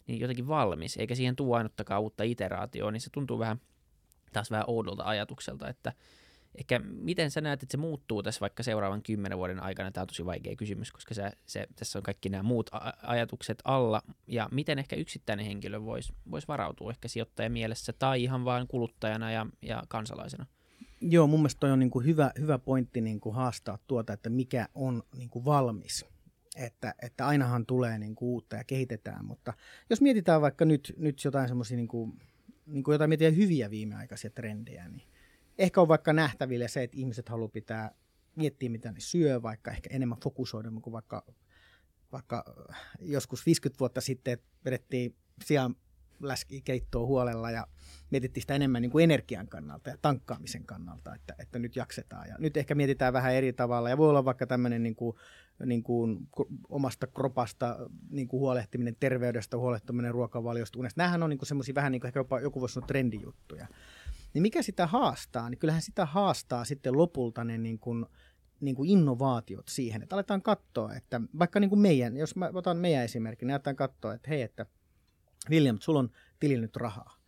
[0.06, 3.60] niin jotenkin valmis, eikä siihen tule ainuttakaan uutta iteraatioa, niin se tuntuu vähän
[4.32, 5.92] taas vähän oudolta ajatukselta, että
[6.54, 10.08] ehkä miten sä näet, että se muuttuu tässä vaikka seuraavan kymmenen vuoden aikana, tämä on
[10.08, 12.70] tosi vaikea kysymys, koska se, se, tässä on kaikki nämä muut
[13.02, 18.44] ajatukset alla, ja miten ehkä yksittäinen henkilö voisi vois varautua ehkä sijoittajan mielessä tai ihan
[18.44, 20.46] vain kuluttajana ja, ja kansalaisena.
[21.00, 24.30] Joo, mun mielestä toi on niin kuin hyvä, hyvä pointti niin kuin haastaa tuota, että
[24.30, 26.06] mikä on niin kuin valmis.
[26.56, 29.52] Että, että ainahan tulee niin kuin uutta ja kehitetään, mutta
[29.90, 32.18] jos mietitään vaikka nyt, nyt jotain semmoisia niin kuin,
[32.66, 35.02] niin kuin jotain hyviä viimeaikaisia trendejä, niin
[35.58, 37.94] ehkä on vaikka nähtävillä se, että ihmiset haluaa pitää,
[38.36, 41.26] miettiä mitä ne syö, vaikka ehkä enemmän fokusoida kuin vaikka,
[42.12, 42.44] vaikka
[43.00, 45.76] joskus 50 vuotta sitten vedettiin sijaan
[46.20, 47.66] läskikeittoa huolella ja
[48.10, 52.28] mietittiin sitä enemmän niin kuin energian kannalta ja tankkaamisen kannalta, että, että nyt jaksetaan.
[52.28, 55.16] Ja nyt ehkä mietitään vähän eri tavalla ja voi olla vaikka tämmöinen niin kuin,
[55.66, 56.28] niin kuin
[56.68, 57.76] omasta kropasta
[58.10, 61.00] niin kuin huolehtiminen, terveydestä huolehtiminen, ruokavaliosta, unesta.
[61.00, 63.66] Nämähän on niin semmoisia vähän niin kuin ehkä jopa joku voisi sanoa trendijuttuja.
[64.34, 68.06] Niin mikä sitä haastaa, niin kyllähän sitä haastaa sitten lopulta ne niin kuin,
[68.60, 72.76] niin kuin innovaatiot siihen, että aletaan katsoa, että vaikka niin kuin meidän, jos mä otan
[72.76, 74.66] meidän esimerkin, niin aletaan katsoa, että hei, että
[75.50, 76.10] William, sulla on
[76.40, 77.18] tilillä nyt rahaa.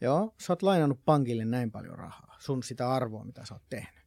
[0.00, 4.00] Joo, sä oot lainannut pankille näin paljon rahaa, sun sitä arvoa, mitä sä oot tehnyt.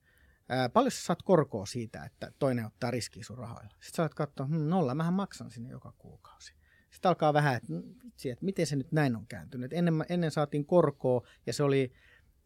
[0.49, 3.69] Ää, paljon sä saat korkoa siitä, että toinen ottaa riskiä sun rahoilla.
[3.69, 6.53] Sitten sä oot katsoa, hm, nolla, mähän maksan sinne joka kuukausi.
[6.89, 9.73] Sitten alkaa vähän, että, mm, vitsi, että miten se nyt näin on kääntynyt.
[9.73, 11.93] Ennen, ennen saatiin korkoa ja se, oli,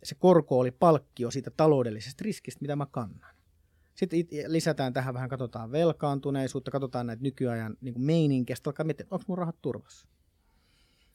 [0.03, 3.35] se korko oli palkkio siitä taloudellisesta riskistä, mitä mä kannan.
[3.95, 9.07] Sitten it- lisätään tähän vähän, katsotaan velkaantuneisuutta, katsotaan näitä nykyajan niin meininkiä, sitten alkaa miettiä,
[9.11, 10.07] onko mun rahat turvassa.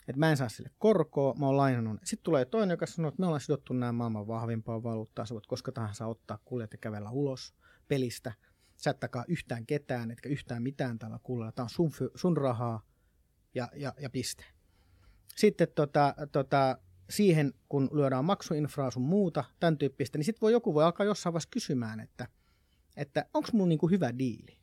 [0.09, 2.01] Että mä en saa sille korkoa, mä oon lainannut.
[2.05, 5.47] Sitten tulee toinen, joka sanoo, että me ollaan sidottu nämä maailman vahvimpaa valuuttaa, sä voit
[5.47, 7.55] koska tahansa ottaa kuljet ja kävellä ulos
[7.89, 8.33] pelistä.
[8.77, 11.53] Sä et takaa yhtään ketään, etkä yhtään mitään tällä kullalla.
[11.53, 12.83] Tämä on sun, sun rahaa
[13.55, 14.45] ja, ja, ja piste.
[15.37, 16.79] Sitten tota, tota,
[17.11, 21.33] siihen, kun lyödään maksuinfraa sun muuta, tämän tyyppistä, niin sitten voi joku voi alkaa jossain
[21.33, 22.27] vaiheessa kysymään, että,
[22.97, 24.59] että onko mulla niinku hyvä diili.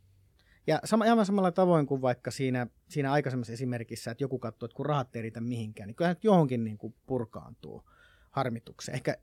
[0.68, 4.76] Ja sama, aivan samalla tavoin kuin vaikka siinä, siinä aikaisemmassa esimerkissä, että joku katsoo, että
[4.76, 7.84] kun rahat ei riitä mihinkään, niin kyllähän johonkin niin kuin purkaantuu
[8.32, 8.96] harmitukseen.
[8.96, 9.18] Ehkä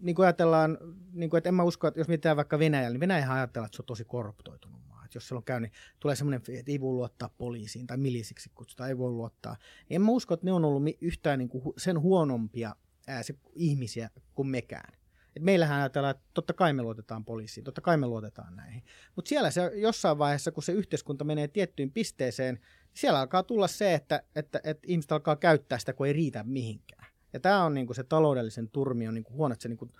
[0.00, 0.78] niin kuin ajatellaan,
[1.12, 3.76] niin kuin, että en mä usko, että jos mietitään vaikka Venäjällä, niin Venäjähän ajatellaan, että
[3.76, 4.81] se on tosi korruptoitunut.
[5.12, 8.50] Että jos siellä on käynyt, niin tulee semmoinen, että ei voi luottaa poliisiin tai milisiksi
[8.54, 9.56] kutsutaan, ei voi luottaa.
[9.90, 14.10] En mä usko, että ne on ollut yhtään niin kuin sen huonompia ää, se, ihmisiä
[14.34, 14.94] kuin mekään.
[15.36, 18.82] Et meillähän ajatellaan, että totta kai me luotetaan poliisiin, totta kai me luotetaan näihin.
[19.16, 23.68] Mutta siellä se jossain vaiheessa, kun se yhteiskunta menee tiettyyn pisteeseen, niin siellä alkaa tulla
[23.68, 27.06] se, että, että, että ihmiset alkaa käyttää sitä, kun ei riitä mihinkään.
[27.32, 29.90] Ja tämä on niinku se taloudellisen turmion niinku huono, että, se niinku,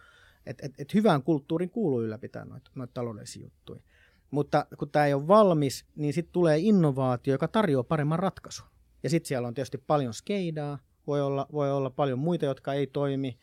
[0.46, 3.82] että et, et hyvään kulttuuriin kuuluu ylläpitää noita noit taloudellisia juttuja.
[4.32, 8.66] Mutta kun tämä ei ole valmis, niin sitten tulee innovaatio, joka tarjoaa paremman ratkaisun.
[9.02, 12.86] Ja sitten siellä on tietysti paljon skeidaa, voi olla, voi olla paljon muita, jotka ei
[12.86, 13.38] toimi.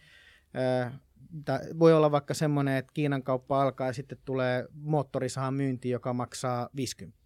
[1.46, 6.14] Tai voi olla vaikka semmoinen, että Kiinan kauppa alkaa ja sitten tulee moottorisahan myynti, joka
[6.14, 7.20] maksaa 50.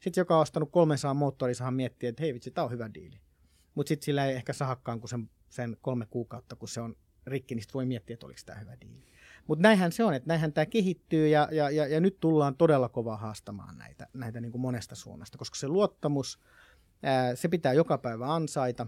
[0.00, 3.20] Sitten joka on ostanut 300 moottorisahan miettii, että hei vitsi, tämä on hyvä diili.
[3.74, 7.54] Mutta sitten sillä ei ehkä sahakkaan kuin sen, sen kolme kuukautta, kun se on rikki,
[7.54, 9.15] niin voi miettiä, että oliko tämä hyvä diili.
[9.46, 12.88] Mutta näinhän se on, että näinhän tämä kehittyy ja, ja, ja, ja nyt tullaan todella
[12.88, 16.40] kovaa haastamaan näitä, näitä niin kuin monesta suunnasta, koska se luottamus,
[17.02, 18.86] ää, se pitää joka päivä ansaita.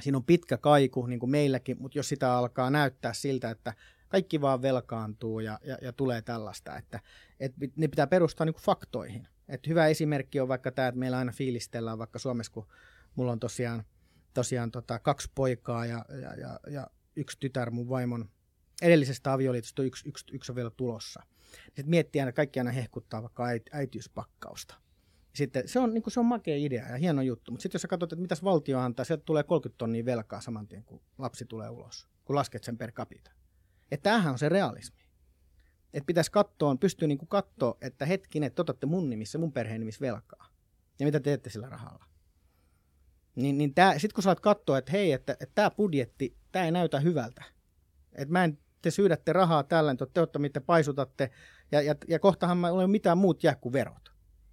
[0.00, 3.74] Siinä on pitkä kaiku, niin kuin meilläkin, mutta jos sitä alkaa näyttää siltä, että
[4.08, 7.00] kaikki vaan velkaantuu ja, ja, ja tulee tällaista, että,
[7.40, 9.28] että ne pitää perustaa niin kuin faktoihin.
[9.48, 12.66] Et hyvä esimerkki on vaikka tämä, että meillä aina fiilistellään vaikka Suomessa, kun
[13.16, 13.84] mulla on tosiaan,
[14.34, 18.30] tosiaan tota, kaksi poikaa ja, ja, ja, ja yksi tytär mun vaimon
[18.82, 21.22] edellisestä avioliitosta yksi, yksi, yksi on vielä tulossa.
[21.64, 24.74] Sitten miettii aina, kaikki aina hehkuttaa vaikka äitiyspakkausta.
[25.34, 27.88] Sitten se on, niin se on makea idea ja hieno juttu, mutta sitten jos sä
[27.88, 31.68] katsot, että mitäs valtio antaa, sieltä tulee 30 tonnia velkaa saman tien, kun lapsi tulee
[31.68, 33.30] ulos, kun lasket sen per capita.
[33.90, 35.02] Että tämähän on se realismi.
[35.94, 40.00] Että pitäisi katsoa, pystyy niin katsoa, että hetkinen, että otatte mun nimissä, mun perheen nimissä
[40.00, 40.48] velkaa.
[40.98, 42.04] Ja mitä teette sillä rahalla.
[43.36, 47.00] Niin, niin sitten kun saat katsoa, että hei, että, että tämä budjetti, tämä ei näytä
[47.00, 47.44] hyvältä.
[48.12, 48.58] Että mä en
[48.88, 51.30] te syydätte rahaa tällä, te olette mitä paisutatte,
[51.72, 54.12] ja, ja, ja kohtahan ei ole mitään muut jää kuin verot.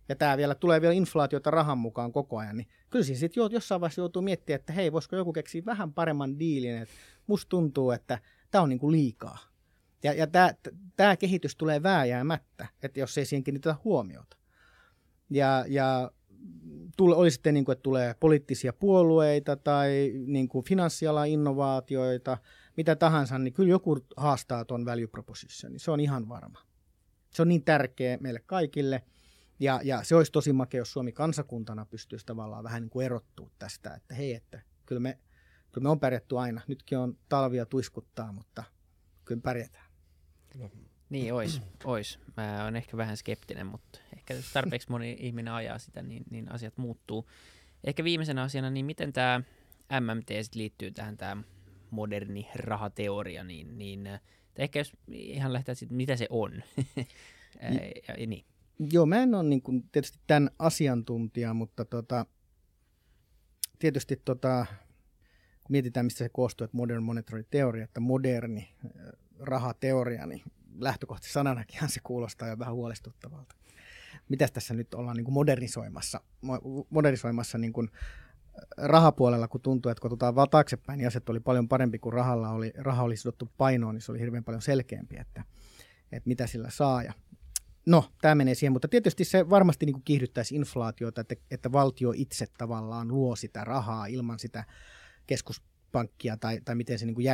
[0.09, 3.81] Ja tämä vielä tulee vielä inflaatiota rahan mukaan koko ajan, niin kyllä siis sitten jossain
[3.81, 6.93] vaiheessa joutuu miettimään, että hei, voisiko joku keksiä vähän paremman diilin, että
[7.27, 8.19] musta tuntuu, että
[8.51, 9.37] tämä on niinku liikaa.
[10.03, 10.27] Ja, ja
[10.95, 14.37] tämä kehitys tulee vääjäämättä, että jos ei siihen kiinnitetä huomiota.
[15.29, 16.11] Ja, ja
[16.97, 22.37] tule, oli sitten niin kuin, että tulee poliittisia puolueita tai niin kuin finanssialan innovaatioita,
[22.77, 26.59] mitä tahansa, niin kyllä joku haastaa tuon value proposition, niin se on ihan varma.
[27.31, 29.03] Se on niin tärkeä meille kaikille,
[29.59, 33.49] ja, ja se olisi tosi makea, jos Suomi kansakuntana pystyisi tavallaan vähän niin kuin erottua
[33.59, 35.19] tästä, että hei, että kyllä me,
[35.71, 36.61] kyllä me on pärjätty aina.
[36.67, 38.63] Nytkin on talvia tuiskuttaa, mutta
[39.25, 39.85] kyllä pärjätään.
[41.09, 42.19] Niin, ois, ois.
[42.37, 46.77] Mä oon ehkä vähän skeptinen, mutta ehkä tarpeeksi moni ihminen ajaa sitä, niin, niin asiat
[46.77, 47.29] muuttuu.
[47.83, 49.41] Ehkä viimeisenä asiana, niin miten tämä
[50.01, 51.43] MMT sit liittyy tähän tämä
[51.95, 54.21] moderni rahateoria, niin, niin äh,
[54.55, 56.51] ehkä jos ihan lähtee siitä, mitä se on.
[57.61, 58.45] ja, ja, niin.
[58.91, 62.25] Joo, mä en ole niin kuin, tietysti tämän asiantuntija, mutta tota,
[63.79, 64.65] tietysti tota,
[65.63, 68.91] kun mietitään, mistä se koostuu, että modern monetary theory, että moderni äh,
[69.39, 70.41] rahateoria, niin
[70.79, 73.55] lähtökohtaisesti sananakin se kuulostaa jo vähän huolestuttavalta.
[74.29, 76.21] Mitäs tässä nyt ollaan niin kuin modernisoimassa,
[76.89, 77.89] modernisoimassa niin kuin
[78.77, 82.49] rahapuolella, kun tuntuu, että kun otetaan vaan taaksepäin, niin asiat oli paljon parempi, kuin rahalla
[82.49, 85.43] oli, raha oli sidottu painoon, niin se oli hirveän paljon selkeämpi, että,
[86.11, 87.03] että mitä sillä saa.
[87.03, 87.13] Ja
[87.85, 92.13] no, tämä menee siihen, mutta tietysti se varmasti niin kuin kiihdyttäisi inflaatiota, että, että valtio
[92.15, 94.63] itse tavallaan luo sitä rahaa ilman sitä
[95.27, 97.25] keskuspankkia tai, tai miten se niin kuin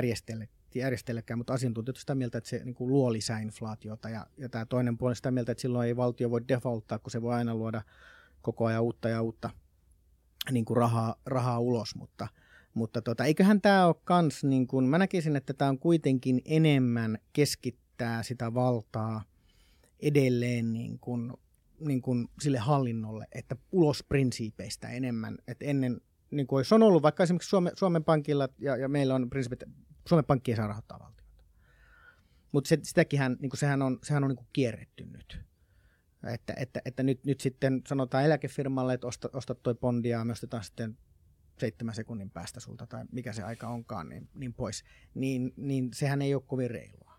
[0.75, 4.65] järjestellekään, mutta asiantuntijat sitä mieltä, että se niin kuin luo lisää inflaatiota ja, ja tämä
[4.65, 7.81] toinen puoli sitä mieltä, että silloin ei valtio voi defaulttaa, kun se voi aina luoda
[8.41, 9.49] koko ajan uutta ja uutta
[10.51, 12.27] niin kuin rahaa, rahaa ulos, mutta,
[12.73, 17.17] mutta tota, eiköhän tämä ole kans, niin kuin, mä näkisin, että tämä on kuitenkin enemmän
[17.33, 19.23] keskittää sitä valtaa
[19.99, 21.33] edelleen niin kuin,
[21.79, 27.03] niin kuin sille hallinnolle, että ulos prinsiipeistä enemmän, että ennen, niin kuin jos on ollut
[27.03, 29.63] vaikka esimerkiksi Suomen, Suomen Pankilla ja, ja meillä on prinsiipit,
[30.07, 31.33] Suomen Pankki ei saa rahoittaa valtiota.
[32.51, 35.50] Mutta se, sitäkin niin sehän on, sehän on niin kuin kierretty nyt.
[36.27, 40.31] Että, että, että nyt, nyt sitten sanotaan eläkefirmalle, että osta, osta toi bondia ja me
[40.31, 40.97] ostetaan sitten
[41.59, 44.83] seitsemän sekunnin päästä sulta tai mikä se aika onkaan, niin, niin pois.
[45.13, 47.11] Niin, niin sehän ei ole kovin reilua.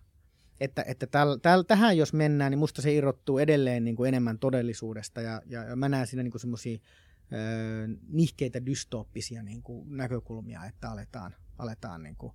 [0.61, 4.39] Että, että täl, täl, tähän jos mennään, niin musta se irrottuu edelleen niin kuin enemmän
[4.39, 6.79] todellisuudesta ja, ja, ja mä näen siinä niin semmoisia
[8.09, 12.33] nihkeitä dystooppisia niin kuin näkökulmia, että aletaan, aletaan niin kuin,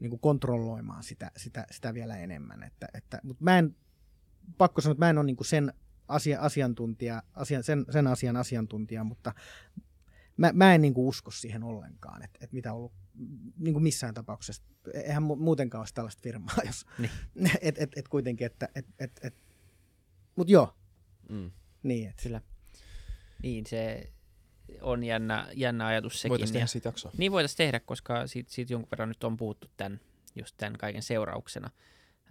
[0.00, 2.62] niin kuin kontrolloimaan sitä, sitä, sitä vielä enemmän.
[2.62, 3.76] Että, että, mutta mä en,
[4.58, 5.72] pakko sanoa, että mä en ole niin kuin sen
[6.10, 9.34] asia, asiantuntija, asian, sen, sen asian asiantuntija, mutta
[10.36, 12.92] mä, mä en niin kuin usko siihen ollenkaan, että, että mitä on ollut
[13.58, 14.62] niin kuin missään tapauksessa.
[14.94, 17.10] Eihän muutenkaan olisi tällaista firmaa, jos, niin.
[17.60, 19.34] et, et, et kuitenkin, että et, et, et,
[20.36, 20.76] mutta joo.
[21.28, 21.50] Mm.
[21.82, 22.20] Niin, et.
[22.22, 22.40] Kyllä.
[23.42, 24.12] Niin, se
[24.80, 26.30] on jännä, jännä ajatus sekin.
[26.30, 27.12] Voitaisiin tehdä siitä jaksoa.
[27.18, 30.00] Niin voitaisiin tehdä, koska siitä, siitä jonkun verran nyt on puhuttu tämän,
[30.36, 31.70] just tämän kaiken seurauksena.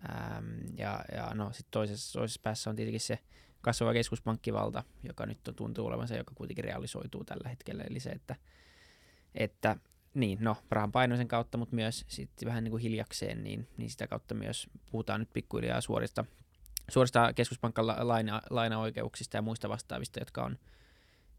[0.10, 3.20] Ähm, ja, ja no sitten toisessa, toisessa päässä on tietenkin se
[3.62, 7.84] kasvava keskuspankkivalta, joka nyt on, tuntuu olevan se, joka kuitenkin realisoituu tällä hetkellä.
[7.84, 8.36] Eli se, että,
[9.36, 9.76] että
[10.14, 14.08] niin, no, rahan painoisen kautta, mutta myös sitten vähän niin kuin hiljakseen, niin, niin sitä
[14.08, 16.26] kautta myös puhutaan nyt pikkuhiljaa suorista,
[16.90, 20.58] suorista keskuspankan laina, lainaoikeuksista ja muista vastaavista, jotka on,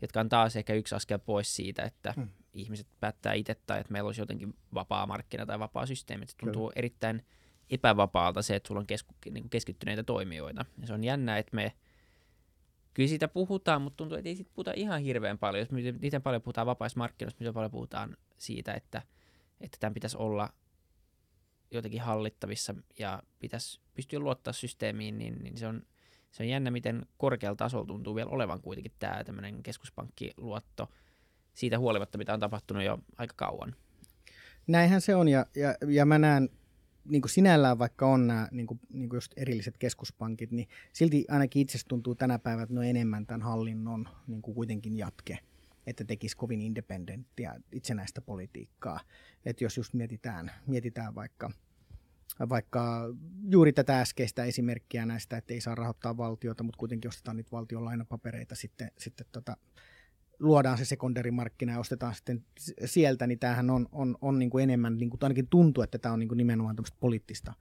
[0.03, 2.29] jotka on taas ehkä yksi askel pois siitä, että, hmm.
[2.55, 6.27] ihmiset päättää itse tai että meillä olisi jotenkin vapaa markkina tai vapaa systeemi.
[6.27, 6.79] Se tuntuu Kyllä.
[6.79, 7.25] erittäin
[7.71, 10.65] epävapaalta se, että sulla on kesku, niin kuin keskittyneitä toimijoita.
[10.81, 11.73] Ja se on jännä, että me
[12.95, 15.61] kyllä siitä puhutaan, mutta tuntuu, että ei siitä puhuta ihan hirveän paljon.
[15.61, 19.03] Jos miten paljon puhutaan vapaista markkinoista, miten paljon puhutaan siitä, että,
[19.61, 20.53] että tämän pitäisi olla
[21.71, 25.83] jotenkin hallittavissa ja pitäisi pystyä luottaa systeemiin, niin, niin se, on,
[26.31, 30.89] se on jännä, miten korkealla tasolla tuntuu vielä olevan kuitenkin tämä tämmöinen keskuspankkiluotto
[31.55, 33.77] siitä huolimatta, mitä on tapahtunut jo aika kauan.
[34.67, 36.49] Näinhän se on, ja, ja, ja mä näen
[37.05, 41.25] niin kuin sinällään vaikka on nämä niin kuin, niin kuin just erilliset keskuspankit, niin silti
[41.29, 45.39] ainakin itse tuntuu tänä päivänä, että ne on enemmän tämän hallinnon niin kuin kuitenkin jatke,
[45.87, 49.01] että tekisi kovin independenttiä itsenäistä politiikkaa.
[49.45, 51.51] Että jos just mietitään, mietitään vaikka,
[52.49, 53.15] vaikka
[53.49, 57.85] juuri tätä äskeistä esimerkkiä näistä, että ei saa rahoittaa valtiota, mutta kuitenkin ostetaan niitä valtion
[57.85, 59.57] lainapapereita sitten, sitten tota,
[60.41, 62.45] luodaan se sekundärimarkkina ja ostetaan sitten
[62.85, 66.13] sieltä, niin tämähän on, on, on niin kuin enemmän, niin kuin, ainakin tuntuu, että tämä
[66.13, 67.55] on niin kuin nimenomaan tämmöistä poliittista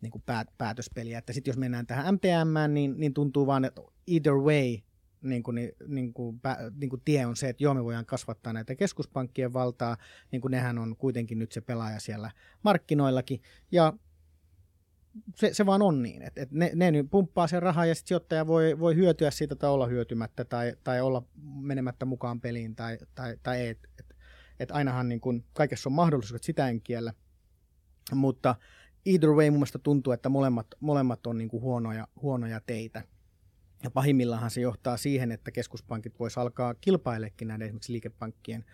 [0.00, 1.18] niin kuin päät, päätöspeliä.
[1.18, 4.78] Että sitten jos mennään tähän MPM, niin, niin tuntuu vaan, että either way
[5.22, 6.40] niin kuin, niin, niin kuin,
[6.80, 9.96] niin kuin tie on se, että joo, me voidaan kasvattaa näitä keskuspankkien valtaa,
[10.32, 12.30] niin kuin nehän on kuitenkin nyt se pelaaja siellä
[12.62, 13.40] markkinoillakin,
[13.72, 13.92] ja
[15.34, 18.08] se, se vaan on niin, että, että ne, ne nyt pumppaa sen rahaa ja sitten
[18.08, 21.22] sijoittaja voi, voi hyötyä siitä tai olla hyötymättä tai, tai olla
[21.60, 23.68] menemättä mukaan peliin tai, tai, tai ei.
[23.68, 24.16] Että et,
[24.60, 27.12] et ainahan niin kun, kaikessa on mahdollisuudet, sitä en kiellä.
[28.14, 28.54] Mutta
[29.06, 33.02] either way mun mielestä tuntuu, että molemmat, molemmat on niin huonoja, huonoja teitä.
[33.82, 38.64] Ja pahimmillaan se johtaa siihen, että keskuspankit vois alkaa kilpailekin näiden esimerkiksi liikepankkien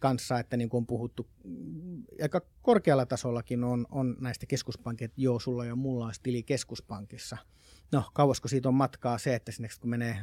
[0.00, 5.20] kanssa, että niin kuin on puhuttu mm, aika korkealla tasollakin on, on näistä keskuspankkeja, että
[5.20, 7.36] joo, sulla ja mulla olisi tili keskuspankissa.
[7.92, 10.20] No, kauasko siitä on matkaa se, että sinne kun menee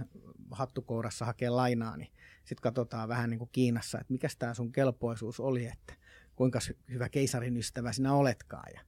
[0.51, 5.39] hattukourassa hakee lainaa, niin sitten katsotaan vähän niin kuin Kiinassa, että mikä tämä sun kelpoisuus
[5.39, 5.93] oli, että
[6.36, 6.59] kuinka
[6.91, 8.82] hyvä keisarin ystävä sinä oletkaan ja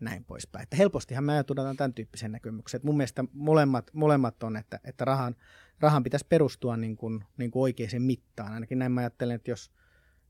[0.00, 0.62] näin poispäin.
[0.62, 2.80] Että helpostihan me ajatellaan tämän tyyppisen näkemyksen.
[2.84, 5.36] Mun mielestä molemmat, molemmat on, että, että rahan,
[5.80, 8.52] rahan pitäisi perustua niin kuin, niin kuin oikeaan mittaan.
[8.52, 9.72] Ainakin näin mä ajattelen, että jos,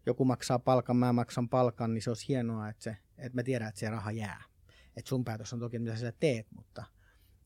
[0.07, 3.69] joku maksaa palkan, mä maksan palkan, niin se olisi hienoa, että, se, että mä tiedän,
[3.69, 4.45] että se raha jää.
[4.97, 6.85] Että sun päätös on toki, mitä sä teet, mutta,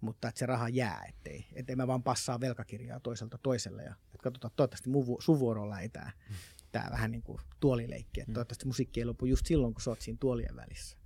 [0.01, 3.83] mutta että se raha jää, ettei, ettei mä vaan passaa velkakirjaa toiselta toiselle.
[3.83, 6.35] Ja, että katsotaan, toivottavasti mun, sun vuorolla ei tää, mm.
[6.73, 8.21] tää vähän niin kuin tuolileikki.
[8.21, 8.35] Että mm.
[8.35, 10.97] toivottavasti musiikki ei lopu just silloin, kun sä oot siinä tuolien välissä.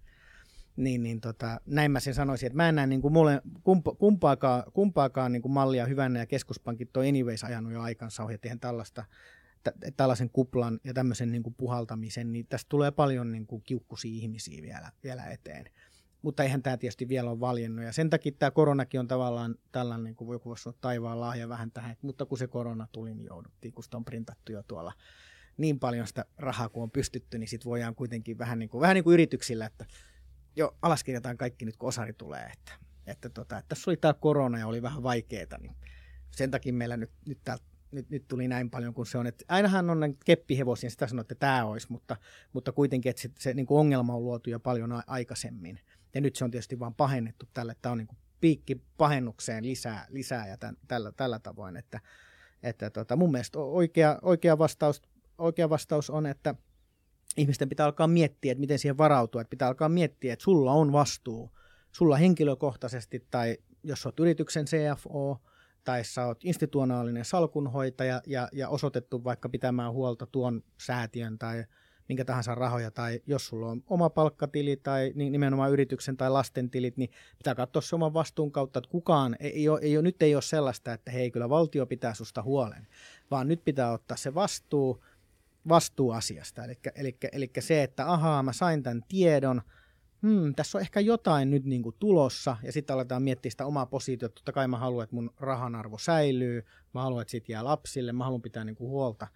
[0.76, 3.94] Niin, niin tota, näin mä sen sanoisin, että mä en näe niin kuin mulle, kumpa,
[3.94, 8.49] kumpaakaan, kumpaakaan niin kuin mallia hyvänä ja keskuspankit on anyways ajanut jo aikansa ohi, että
[8.49, 9.05] eihän tällaista
[9.96, 14.62] tällaisen kuplan ja tämmöisen niin kuin puhaltamisen, niin tästä tulee paljon niin kuin kiukkusia ihmisiä
[14.62, 15.64] vielä, vielä eteen.
[16.22, 17.84] Mutta eihän tämä tietysti vielä ole valjennut.
[17.84, 21.48] Ja sen takia tämä koronakin on tavallaan tällainen, niin kuin joku voisi sanoa, taivaan lahja
[21.48, 21.96] vähän tähän.
[22.02, 24.92] Mutta kun se korona tuli, niin jouduttiin, kun sitä on printattu jo tuolla
[25.56, 28.94] niin paljon sitä rahaa kuin on pystytty, niin sitten voidaan kuitenkin vähän niin kuin, vähän
[28.94, 29.86] niin kuin yrityksillä, että
[30.56, 32.50] jo alaskirjataan kaikki nyt, kun osari tulee.
[32.52, 32.72] Että,
[33.06, 35.76] että, tota, että tässä oli tämä korona ja oli vähän vaikeaa, niin
[36.30, 37.64] sen takia meillä nyt, nyt täältä
[37.97, 39.26] nyt, nyt tuli näin paljon kuin se on.
[39.26, 42.16] että ainahan on keppihevosia, sitä sanoo, että tämä olisi, mutta,
[42.53, 45.80] mutta kuitenkin, että se, se niin kuin ongelma on luotu jo paljon a- aikaisemmin.
[46.14, 50.07] Ja nyt se on tietysti vaan pahennettu tälle, että on niin kuin piikki pahennukseen lisää,
[50.09, 51.76] lisää ja tämän, tällä, tällä tavoin.
[51.76, 52.01] Että,
[52.62, 55.03] että tota, mun mielestä oikea, oikea, vastaus,
[55.38, 56.55] oikea vastaus on, että
[57.36, 59.40] ihmisten pitää alkaa miettiä, että miten siihen varautua.
[59.40, 61.51] Että pitää alkaa miettiä, että sulla on vastuu.
[61.92, 65.40] Sulla henkilökohtaisesti tai jos olet yrityksen CFO–
[65.87, 71.64] tai sä oot institutionaalinen salkunhoitaja ja, ja osoitettu vaikka pitämään huolta tuon säätiön tai
[72.09, 76.97] minkä tahansa rahoja, tai jos sulla on oma palkkatili tai nimenomaan yrityksen tai lasten tilit,
[76.97, 80.34] niin pitää katsoa se oman vastuun kautta, että kukaan, ei, ole, ei ole, nyt ei
[80.34, 82.87] ole sellaista, että hei, kyllä valtio pitää susta huolen,
[83.30, 85.05] vaan nyt pitää ottaa se vastuu,
[85.68, 86.64] vastuu asiasta.
[86.64, 89.62] Eli, eli, eli se, että ahaa, mä sain tämän tiedon,
[90.22, 93.86] hmm, tässä on ehkä jotain nyt niin kuin tulossa, ja sitten aletaan miettiä sitä omaa
[93.86, 94.34] positiota.
[94.34, 96.64] Totta kai mä haluan, että mun rahan arvo säilyy,
[96.94, 99.26] mä haluan, että siitä jää lapsille, mä haluan pitää niin kuin huolta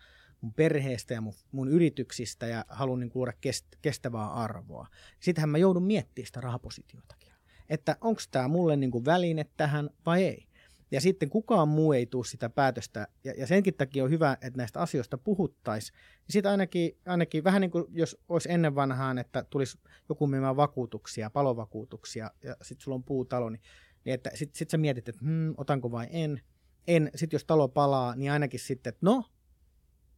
[0.40, 4.86] mun perheestä ja mun, mun yrityksistä, ja haluan niin kuin luoda kest, kestävää arvoa.
[5.20, 7.32] Sittenhän mä joudun miettimään sitä rahapositiotakin.
[7.68, 10.49] Että onko tämä mulle niin kuin väline tähän vai ei
[10.90, 14.56] ja sitten kukaan muu ei tule sitä päätöstä, ja, ja senkin takia on hyvä, että
[14.56, 15.98] näistä asioista puhuttaisiin.
[16.30, 19.78] Sitten ainakin, ainakin vähän niin kuin jos olisi ennen vanhaan, että tulisi
[20.08, 23.62] joku myymään vakuutuksia, palovakuutuksia, ja sitten sulla on puutalo, niin,
[24.04, 26.40] niin että sitten sit sä mietit, että hmm, otanko vai en.
[26.86, 27.10] en.
[27.14, 29.24] Sitten jos talo palaa, niin ainakin sitten, että no,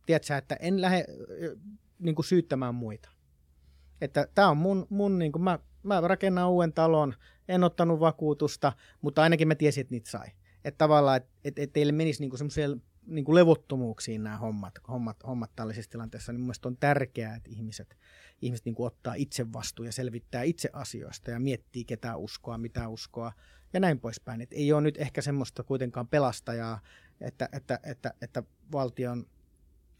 [0.07, 1.05] tiedätkö että en lähde
[1.99, 3.09] niin kuin syyttämään muita.
[4.01, 7.14] Että tämä on mun, mun niin kuin mä, mä rakennan uuden talon,
[7.49, 10.29] en ottanut vakuutusta, mutta ainakin mä tiesin, että niitä sai.
[10.64, 15.16] Että tavallaan, että et, et teille menisi niinku semmoisella niin kuin levottomuuksiin nämä hommat, hommat,
[15.26, 17.98] hommat tällaisissa tilanteissa, niin mun mielestä on tärkeää, että ihmiset,
[18.42, 22.88] ihmiset niin kuin ottaa itse vastuu ja selvittää itse asioista ja miettii, ketä uskoa, mitä
[22.88, 23.32] uskoa
[23.72, 24.40] ja näin poispäin.
[24.40, 26.80] Et ei ole nyt ehkä semmoista kuitenkaan pelastajaa,
[27.20, 28.42] että, että, että, että
[28.72, 29.26] valtion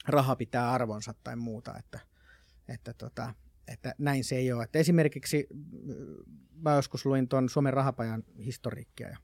[0.09, 1.99] raha pitää arvonsa tai muuta, että,
[2.69, 3.35] että, tota,
[3.69, 4.65] että näin se ei ole.
[4.65, 5.47] Että esimerkiksi
[6.55, 9.19] mä joskus luin tuon Suomen rahapajan historiikkia ja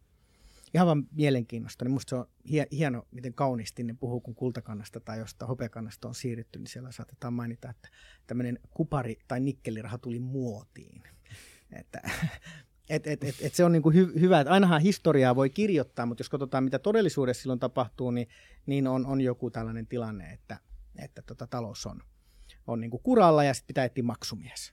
[0.75, 1.85] ihan vaan mielenkiinnosta.
[1.85, 2.27] Niin musta se on
[2.73, 7.33] hieno, miten kauniisti ne puhuu, kun kultakannasta tai jostain hopeakannasta on siirrytty, niin siellä saatetaan
[7.33, 7.89] mainita, että
[8.27, 11.03] tämmöinen kupari- tai nikkeliraha tuli muotiin.
[11.73, 12.01] Että,
[12.91, 16.21] et, et, et, et se on niinku hy, hyvä, että ainahan historiaa voi kirjoittaa, mutta
[16.21, 18.29] jos katsotaan, mitä todellisuudessa silloin tapahtuu, niin,
[18.67, 20.59] niin on, on joku tällainen tilanne, että,
[20.97, 22.03] että tota, talous on,
[22.67, 24.73] on niinku kuralla ja sitten pitää etsiä maksumies.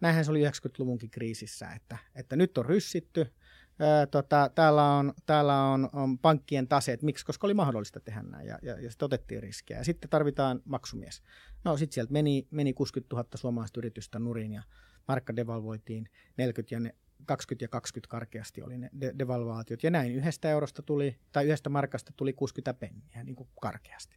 [0.00, 3.32] Näinhän se oli 90-luvunkin kriisissä, että, että nyt on ryssitty,
[3.80, 8.46] ää, tota, täällä, on, täällä on, on pankkien taseet, miksi, koska oli mahdollista tehdä näin
[8.46, 9.80] ja, ja, ja sitten otettiin riskejä.
[9.80, 11.22] Ja sitten tarvitaan maksumies.
[11.64, 14.62] No sitten sieltä meni, meni 60 000 suomalaista yritystä nurin ja
[15.08, 16.94] markka devalvoitiin 40 ja ne
[17.26, 19.82] 20 ja 20 karkeasti oli ne de- devalvaatiot.
[19.82, 24.16] Ja näin yhdestä eurosta tuli, tai yhdestä markasta tuli 60 penniä niin kuin karkeasti.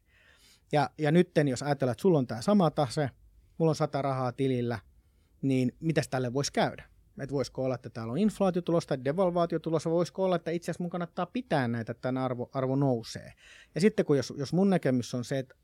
[0.72, 3.10] Ja, ja nyt jos ajatellaan, että sulla on tämä sama tase,
[3.58, 4.80] mulla on 100 rahaa tilillä,
[5.42, 6.93] niin mitäs tälle voisi käydä?
[7.20, 10.72] Että voisiko olla, että täällä on inflaatio tulossa tai devalvaatio tulossa, voisiko olla, että itse
[10.72, 13.34] asiassa mun kannattaa pitää näitä, että tämän arvo, arvo nousee.
[13.76, 15.56] Ja sitten kun jos, jos mun näkemys on se, että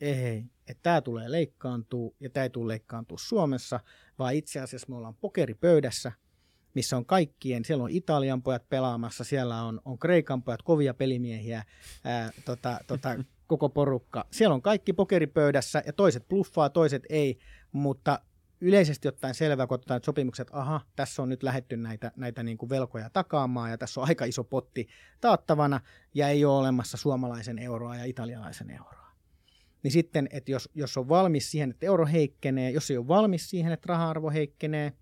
[0.00, 3.80] ei, että tämä tulee leikkaantua ja tämä ei tule leikkaantua Suomessa,
[4.18, 6.12] vaan itse asiassa me ollaan pokeripöydässä,
[6.74, 11.64] missä on kaikkien, siellä on Italian pojat pelaamassa, siellä on, on Kreikan pojat, kovia pelimiehiä,
[12.04, 14.26] ää, tota, tota, koko porukka.
[14.30, 17.38] Siellä on kaikki pokeripöydässä ja toiset bluffaa, toiset ei,
[17.72, 18.20] mutta
[18.60, 22.58] yleisesti ottaen selvää, kun otetaan sopimukset, että aha, tässä on nyt lähetty näitä, näitä niin
[22.58, 24.88] kuin velkoja takaamaan ja tässä on aika iso potti
[25.20, 25.80] taattavana
[26.14, 29.08] ja ei ole olemassa suomalaisen euroa ja italialaisen euroa.
[29.82, 33.50] Niin sitten, että jos, jos on valmis siihen, että euro heikkenee, jos ei ole valmis
[33.50, 34.92] siihen, että raha-arvo heikkenee,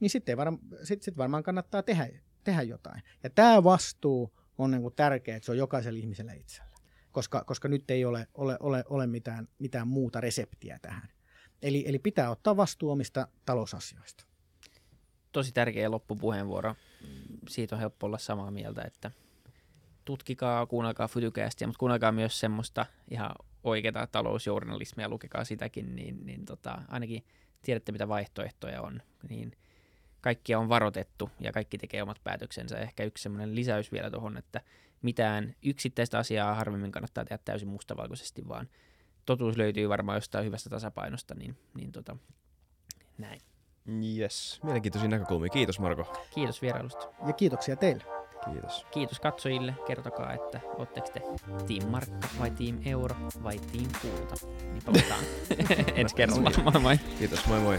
[0.00, 2.08] niin sitten varma, sit, sit varmaan kannattaa tehdä,
[2.44, 3.02] tehdä jotain.
[3.22, 6.76] Ja tämä vastuu on niin kuin tärkeä, että se on jokaiselle ihmiselle itsellä,
[7.12, 11.08] koska, koska nyt ei ole, ole, ole, ole mitään, mitään muuta reseptiä tähän.
[11.62, 14.24] Eli, eli pitää ottaa vastuu omista talousasioista.
[15.32, 16.74] Tosi tärkeä loppupuheenvuoro.
[17.48, 19.10] Siitä on helppo olla samaa mieltä, että
[20.04, 23.30] tutkikaa, kuunnelkaa Fytycastia, mutta kuunnelkaa myös semmoista ihan
[23.64, 27.24] oikeaa talousjournalismia, lukekaa sitäkin, niin, niin tota, ainakin
[27.62, 29.02] tiedätte, mitä vaihtoehtoja on.
[29.28, 29.52] Niin
[30.20, 32.78] kaikkia on varoitettu ja kaikki tekee omat päätöksensä.
[32.78, 34.60] Ehkä yksi semmoinen lisäys vielä tuohon, että
[35.02, 38.68] mitään yksittäistä asiaa harvemmin kannattaa tehdä täysin mustavalkoisesti, vaan
[39.30, 42.16] totuus löytyy varmaan jostain hyvästä tasapainosta, niin, niin tota,
[43.18, 43.40] näin.
[44.18, 45.48] Yes, mielenkiintoisia näkökulmia.
[45.48, 46.12] Kiitos Marko.
[46.34, 47.06] Kiitos vierailusta.
[47.26, 48.04] Ja kiitoksia teille.
[48.44, 48.86] Kiitos.
[48.90, 49.74] Kiitos katsojille.
[49.86, 51.20] Kertokaa, että ootteko te
[51.66, 54.34] Team Markka vai Team Euro vai Team Kulta.
[54.72, 55.24] Niin palataan
[56.00, 56.50] ensi kerralla.
[56.64, 56.98] Moi moi.
[57.18, 57.78] Kiitos, moi moi.